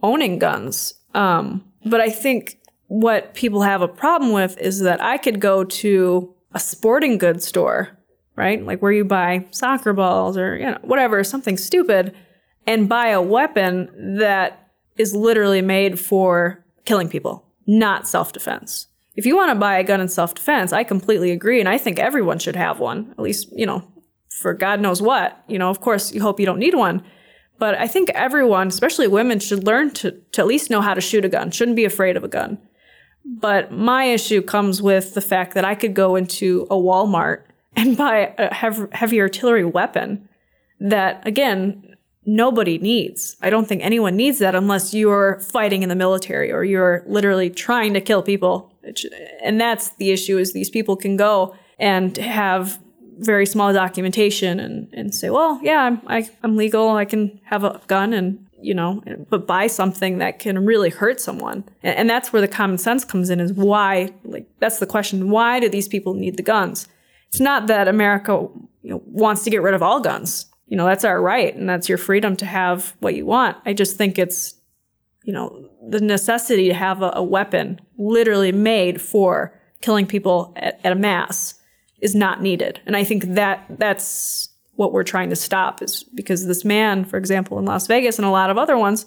owning 0.02 0.38
guns. 0.38 0.94
Um, 1.14 1.64
but 1.84 2.00
I 2.00 2.10
think 2.10 2.58
what 2.88 3.34
people 3.34 3.62
have 3.62 3.82
a 3.82 3.88
problem 3.88 4.32
with 4.32 4.58
is 4.58 4.80
that 4.80 5.02
I 5.02 5.18
could 5.18 5.40
go 5.40 5.64
to 5.64 6.34
a 6.52 6.60
sporting 6.60 7.18
goods 7.18 7.46
store 7.46 7.98
right? 8.38 8.64
Like 8.64 8.80
where 8.80 8.92
you 8.92 9.04
buy 9.04 9.44
soccer 9.50 9.92
balls 9.92 10.38
or 10.38 10.56
you 10.56 10.64
know 10.64 10.78
whatever, 10.82 11.22
something 11.24 11.56
stupid, 11.56 12.14
and 12.66 12.88
buy 12.88 13.08
a 13.08 13.20
weapon 13.20 14.16
that 14.18 14.70
is 14.96 15.14
literally 15.14 15.60
made 15.60 15.98
for 15.98 16.64
killing 16.84 17.08
people, 17.08 17.44
not 17.66 18.06
self-defense. 18.06 18.86
If 19.18 19.26
you 19.26 19.34
want 19.34 19.50
to 19.50 19.56
buy 19.56 19.76
a 19.76 19.82
gun 19.82 20.00
in 20.00 20.06
self-defense, 20.06 20.72
I 20.72 20.84
completely 20.84 21.32
agree, 21.32 21.58
and 21.58 21.68
I 21.68 21.76
think 21.76 21.98
everyone 21.98 22.38
should 22.38 22.54
have 22.54 22.78
one. 22.78 23.10
At 23.10 23.18
least 23.18 23.48
you 23.50 23.66
know, 23.66 23.82
for 24.30 24.54
God 24.54 24.78
knows 24.78 25.02
what. 25.02 25.42
You 25.48 25.58
know, 25.58 25.70
of 25.70 25.80
course, 25.80 26.12
you 26.12 26.22
hope 26.22 26.38
you 26.38 26.46
don't 26.46 26.60
need 26.60 26.76
one. 26.76 27.02
But 27.58 27.74
I 27.74 27.88
think 27.88 28.10
everyone, 28.10 28.68
especially 28.68 29.08
women, 29.08 29.40
should 29.40 29.66
learn 29.66 29.90
to, 29.94 30.12
to 30.12 30.40
at 30.40 30.46
least 30.46 30.70
know 30.70 30.80
how 30.80 30.94
to 30.94 31.00
shoot 31.00 31.24
a 31.24 31.28
gun, 31.28 31.50
shouldn't 31.50 31.74
be 31.74 31.84
afraid 31.84 32.16
of 32.16 32.22
a 32.22 32.28
gun. 32.28 32.58
But 33.24 33.72
my 33.72 34.04
issue 34.04 34.40
comes 34.40 34.80
with 34.80 35.14
the 35.14 35.20
fact 35.20 35.54
that 35.54 35.64
I 35.64 35.74
could 35.74 35.94
go 35.94 36.14
into 36.14 36.68
a 36.70 36.76
Walmart 36.76 37.42
and 37.76 37.96
buy 37.96 38.34
a 38.38 38.54
heavy 38.94 39.20
artillery 39.20 39.64
weapon 39.64 40.28
that, 40.78 41.26
again, 41.26 41.96
nobody 42.24 42.78
needs. 42.78 43.36
I 43.42 43.50
don't 43.50 43.66
think 43.66 43.82
anyone 43.82 44.14
needs 44.14 44.38
that 44.38 44.54
unless 44.54 44.94
you're 44.94 45.40
fighting 45.40 45.82
in 45.82 45.88
the 45.88 45.96
military 45.96 46.52
or 46.52 46.62
you're 46.62 47.02
literally 47.08 47.50
trying 47.50 47.94
to 47.94 48.00
kill 48.00 48.22
people. 48.22 48.70
And 49.42 49.60
that's 49.60 49.90
the 49.96 50.10
issue 50.10 50.38
is 50.38 50.52
these 50.52 50.70
people 50.70 50.96
can 50.96 51.16
go 51.16 51.54
and 51.78 52.16
have 52.16 52.78
very 53.18 53.46
small 53.46 53.72
documentation 53.72 54.60
and, 54.60 54.88
and 54.92 55.14
say, 55.14 55.30
well, 55.30 55.58
yeah, 55.62 55.82
I'm, 55.82 56.00
I, 56.06 56.28
I'm 56.42 56.56
legal. 56.56 56.90
I 56.90 57.04
can 57.04 57.40
have 57.44 57.64
a 57.64 57.80
gun 57.86 58.12
and, 58.12 58.46
you 58.60 58.74
know, 58.74 59.02
but 59.28 59.46
buy 59.46 59.66
something 59.66 60.18
that 60.18 60.38
can 60.38 60.64
really 60.64 60.90
hurt 60.90 61.20
someone. 61.20 61.64
And, 61.82 61.96
and 61.96 62.10
that's 62.10 62.32
where 62.32 62.40
the 62.40 62.48
common 62.48 62.78
sense 62.78 63.04
comes 63.04 63.30
in 63.30 63.40
is 63.40 63.52
why, 63.52 64.12
like, 64.24 64.46
that's 64.60 64.78
the 64.78 64.86
question. 64.86 65.30
Why 65.30 65.60
do 65.60 65.68
these 65.68 65.88
people 65.88 66.14
need 66.14 66.36
the 66.36 66.42
guns? 66.42 66.86
It's 67.28 67.40
not 67.40 67.66
that 67.66 67.88
America 67.88 68.48
you 68.82 68.90
know, 68.90 69.02
wants 69.06 69.44
to 69.44 69.50
get 69.50 69.62
rid 69.62 69.74
of 69.74 69.82
all 69.82 70.00
guns. 70.00 70.46
You 70.66 70.76
know, 70.76 70.86
that's 70.86 71.04
our 71.04 71.20
right 71.20 71.54
and 71.54 71.68
that's 71.68 71.88
your 71.88 71.98
freedom 71.98 72.36
to 72.36 72.46
have 72.46 72.94
what 73.00 73.14
you 73.14 73.26
want. 73.26 73.56
I 73.66 73.72
just 73.72 73.96
think 73.96 74.18
it's, 74.18 74.54
you 75.24 75.32
know, 75.32 75.68
the 75.88 76.00
necessity 76.00 76.68
to 76.68 76.74
have 76.74 77.02
a, 77.02 77.12
a 77.14 77.22
weapon 77.22 77.80
literally 77.96 78.52
made 78.52 79.00
for 79.00 79.52
killing 79.80 80.06
people 80.06 80.52
at, 80.56 80.80
at 80.84 80.92
a 80.92 80.96
mass 80.96 81.54
is 82.00 82.14
not 82.14 82.42
needed. 82.42 82.80
And 82.86 82.96
I 82.96 83.04
think 83.04 83.24
that 83.34 83.64
that's 83.70 84.50
what 84.76 84.92
we're 84.92 85.04
trying 85.04 85.30
to 85.30 85.36
stop 85.36 85.82
is 85.82 86.04
because 86.14 86.46
this 86.46 86.64
man, 86.64 87.04
for 87.04 87.16
example, 87.16 87.58
in 87.58 87.64
Las 87.64 87.86
Vegas 87.86 88.18
and 88.18 88.26
a 88.26 88.30
lot 88.30 88.50
of 88.50 88.58
other 88.58 88.76
ones, 88.78 89.06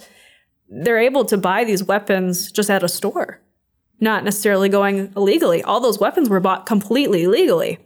they're 0.69 0.99
able 0.99 1.23
to 1.25 1.37
buy 1.37 1.63
these 1.63 1.83
weapons 1.83 2.51
just 2.51 2.69
at 2.69 2.83
a 2.83 2.89
store, 2.89 3.39
not 3.99 4.23
necessarily 4.23 4.69
going 4.69 5.11
illegally. 5.15 5.63
All 5.63 5.79
those 5.79 5.99
weapons 5.99 6.29
were 6.29 6.39
bought 6.39 6.65
completely 6.65 7.27
legally, 7.27 7.79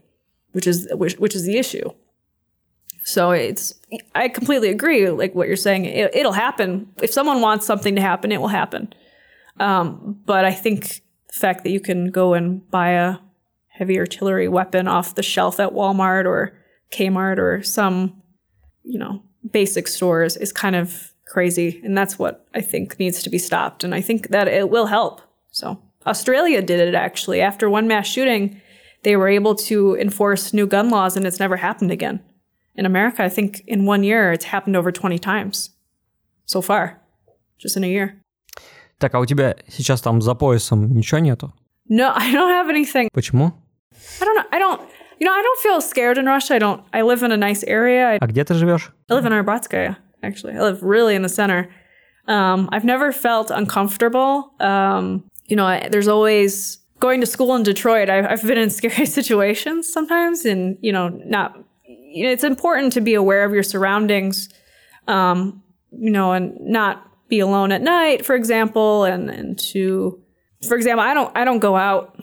which 0.53 0.65
is 0.65 0.87
which, 0.91 1.15
which 1.15 1.35
is 1.35 1.45
the 1.45 1.57
issue. 1.57 1.89
So 3.05 3.29
it's 3.31 3.75
I 4.15 4.27
completely 4.29 4.69
agree 4.69 5.09
like 5.11 5.35
what 5.35 5.47
you're 5.47 5.55
saying. 5.55 5.85
It, 5.85 6.11
will 6.15 6.31
happen 6.31 6.91
if 7.03 7.13
someone 7.13 7.39
wants 7.39 7.65
something 7.65 7.95
to 7.95 8.01
happen, 8.01 8.31
it 8.31 8.41
will 8.41 8.47
happen. 8.47 8.91
Um, 9.59 10.19
but 10.25 10.43
I 10.43 10.51
think 10.51 11.01
the 11.27 11.33
fact 11.33 11.63
that 11.63 11.69
you 11.69 11.79
can 11.79 12.09
go 12.09 12.33
and 12.33 12.67
buy 12.71 12.89
a 12.89 13.17
heavy 13.67 13.99
artillery 13.99 14.47
weapon 14.47 14.87
off 14.87 15.13
the 15.13 15.21
shelf 15.21 15.59
at 15.59 15.71
Walmart 15.71 16.25
or 16.25 16.57
Kmart 16.91 17.37
or 17.37 17.61
some, 17.61 18.23
you 18.83 18.97
know, 18.97 19.21
basic 19.51 19.87
stores 19.87 20.35
is 20.35 20.51
kind 20.51 20.75
of 20.75 21.13
crazy. 21.27 21.79
And 21.83 21.95
that's 21.95 22.17
what 22.17 22.47
I 22.55 22.61
think 22.61 22.97
needs 22.97 23.21
to 23.21 23.29
be 23.29 23.37
stopped. 23.37 23.83
And 23.83 23.93
I 23.93 24.01
think 24.01 24.29
that 24.29 24.47
it 24.47 24.71
will 24.71 24.87
help. 24.87 25.21
So 25.51 25.79
Australia 26.07 26.63
did 26.63 26.79
it 26.79 26.95
actually. 26.95 27.39
After 27.39 27.69
one 27.69 27.87
mass 27.87 28.07
shooting, 28.07 28.59
they 29.03 29.15
were 29.15 29.27
able 29.27 29.53
to 29.55 29.95
enforce 29.95 30.53
new 30.53 30.65
gun 30.65 30.89
laws 30.89 31.15
and 31.15 31.27
it's 31.27 31.39
never 31.39 31.57
happened 31.57 31.91
again. 31.91 32.21
In 32.74 32.86
America, 32.86 33.22
I 33.22 33.28
think 33.28 33.62
in 33.66 33.84
one 33.84 34.04
year, 34.04 34.32
it's 34.32 34.44
happened 34.44 34.76
over 34.76 34.92
20 34.92 35.18
times 35.18 35.70
so 36.46 36.62
far, 36.62 37.00
just 37.58 37.76
in 37.76 37.84
a 37.84 37.88
year. 37.88 38.16
Так, 38.98 39.14
а 39.14 39.20
у 39.20 39.26
тебя 39.26 39.56
сейчас 39.68 40.00
там 40.00 40.20
за 40.20 40.34
поясом 40.34 40.92
ничего 40.94 41.20
нету? 41.20 41.52
No, 41.88 42.12
I 42.14 42.32
don't 42.32 42.50
have 42.50 42.68
anything. 42.68 43.08
Почему? 43.12 43.52
I 44.20 44.24
don't 44.24 44.36
know. 44.36 44.44
I 44.52 44.58
don't. 44.58 44.80
You 45.18 45.26
know, 45.26 45.32
I 45.32 45.42
don't 45.42 45.60
feel 45.60 45.80
scared 45.80 46.16
in 46.16 46.26
Russia. 46.26 46.54
I 46.54 46.58
don't. 46.58 46.82
I 46.92 47.02
live 47.02 47.22
in 47.22 47.32
a 47.32 47.36
nice 47.36 47.64
area. 47.64 48.12
I, 48.12 48.18
а 48.20 48.26
где 48.26 48.44
ты 48.44 48.54
живешь? 48.54 48.92
I 49.10 49.14
live 49.14 49.26
in 49.26 49.32
Arbatskaya, 49.32 49.96
actually. 50.22 50.54
I 50.54 50.62
live 50.62 50.82
really 50.82 51.14
in 51.14 51.22
the 51.22 51.28
center. 51.28 51.68
Um, 52.28 52.68
I've 52.72 52.84
never 52.84 53.12
felt 53.12 53.50
uncomfortable. 53.50 54.52
Um, 54.60 55.24
you 55.46 55.56
know, 55.56 55.66
I, 55.66 55.88
there's 55.88 56.08
always 56.08 56.78
going 57.00 57.20
to 57.20 57.26
school 57.26 57.54
in 57.56 57.64
Detroit. 57.64 58.08
I've, 58.08 58.26
I've 58.26 58.42
been 58.42 58.58
in 58.58 58.70
scary 58.70 59.06
situations 59.06 59.92
sometimes, 59.92 60.44
and 60.44 60.78
you 60.80 60.92
know, 60.92 61.08
not. 61.08 61.58
it's 62.15 62.43
important 62.43 62.93
to 62.93 63.01
be 63.01 63.13
aware 63.13 63.43
of 63.43 63.53
your 63.53 63.63
surroundings. 63.63 64.49
Um, 65.07 65.61
you 65.91 66.09
know, 66.09 66.31
and 66.33 66.59
not 66.59 67.05
be 67.27 67.39
alone 67.39 67.71
at 67.71 67.81
night, 67.81 68.25
for 68.25 68.35
example, 68.35 69.03
and 69.03 69.29
and 69.29 69.57
to, 69.59 70.21
for 70.67 70.75
example, 70.75 71.03
I 71.03 71.13
don't 71.13 71.35
I 71.35 71.45
don't 71.45 71.59
go 71.59 71.75
out 71.75 72.19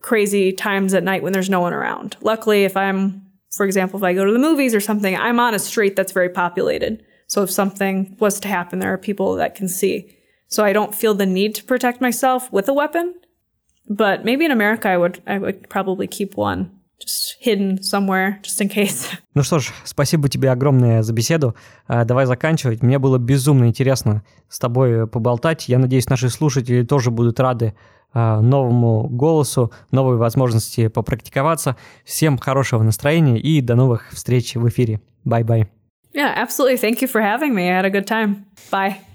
crazy 0.00 0.52
times 0.52 0.94
at 0.94 1.02
night 1.02 1.22
when 1.22 1.32
there's 1.32 1.50
no 1.50 1.60
one 1.60 1.72
around. 1.72 2.16
Luckily, 2.20 2.64
if 2.64 2.76
I'm, 2.76 3.22
for 3.50 3.64
example, 3.64 3.98
if 3.98 4.04
I 4.04 4.12
go 4.12 4.24
to 4.24 4.32
the 4.32 4.38
movies 4.38 4.74
or 4.74 4.80
something, 4.80 5.16
I'm 5.16 5.40
on 5.40 5.54
a 5.54 5.58
street 5.58 5.96
that's 5.96 6.12
very 6.12 6.28
populated. 6.28 7.04
So 7.26 7.42
if 7.42 7.50
something 7.50 8.16
was 8.20 8.40
to 8.40 8.48
happen, 8.48 8.78
there 8.78 8.92
are 8.92 8.98
people 8.98 9.34
that 9.36 9.54
can 9.54 9.68
see. 9.68 10.14
So 10.48 10.64
I 10.64 10.72
don't 10.72 10.94
feel 10.94 11.14
the 11.14 11.26
need 11.26 11.54
to 11.56 11.64
protect 11.64 12.00
myself 12.00 12.50
with 12.52 12.68
a 12.68 12.74
weapon. 12.74 13.14
But 13.88 14.24
maybe 14.24 14.44
in 14.44 14.50
America, 14.50 14.88
I 14.88 14.96
would, 14.98 15.22
I 15.26 15.38
would 15.38 15.68
probably 15.68 16.06
keep 16.06 16.36
one 16.36 16.77
just 16.98 17.36
hidden 17.40 17.80
somewhere, 17.82 18.40
just 18.42 18.60
in 18.60 18.68
case. 18.68 19.06
Ну 19.34 19.42
что 19.44 19.60
ж, 19.60 19.72
спасибо 19.84 20.28
тебе 20.28 20.50
огромное 20.50 21.02
за 21.02 21.12
беседу. 21.12 21.54
Давай 21.86 22.26
заканчивать. 22.26 22.82
Мне 22.82 22.98
было 22.98 23.18
безумно 23.18 23.66
интересно 23.66 24.24
с 24.48 24.58
тобой 24.58 25.06
поболтать. 25.06 25.68
Я 25.68 25.78
надеюсь, 25.78 26.08
наши 26.08 26.28
слушатели 26.28 26.82
тоже 26.82 27.10
будут 27.12 27.38
рады 27.38 27.74
новому 28.14 29.06
голосу, 29.08 29.72
новой 29.92 30.16
возможности 30.16 30.88
попрактиковаться. 30.88 31.76
Всем 32.04 32.36
хорошего 32.38 32.82
настроения 32.82 33.38
и 33.38 33.60
до 33.60 33.76
новых 33.76 34.10
встреч 34.10 34.56
в 34.56 34.66
эфире. 34.68 35.00
Bye-bye. 35.24 35.68
Yeah, 36.14 36.34
absolutely. 36.36 36.78
Thank 36.78 37.00
you 37.00 37.06
for 37.06 37.20
having 37.20 37.54
me. 37.54 37.70
I 37.70 37.80
had 37.80 37.84
a 37.84 37.90
good 37.90 38.06
time. 38.06 38.46
Bye. 38.72 39.07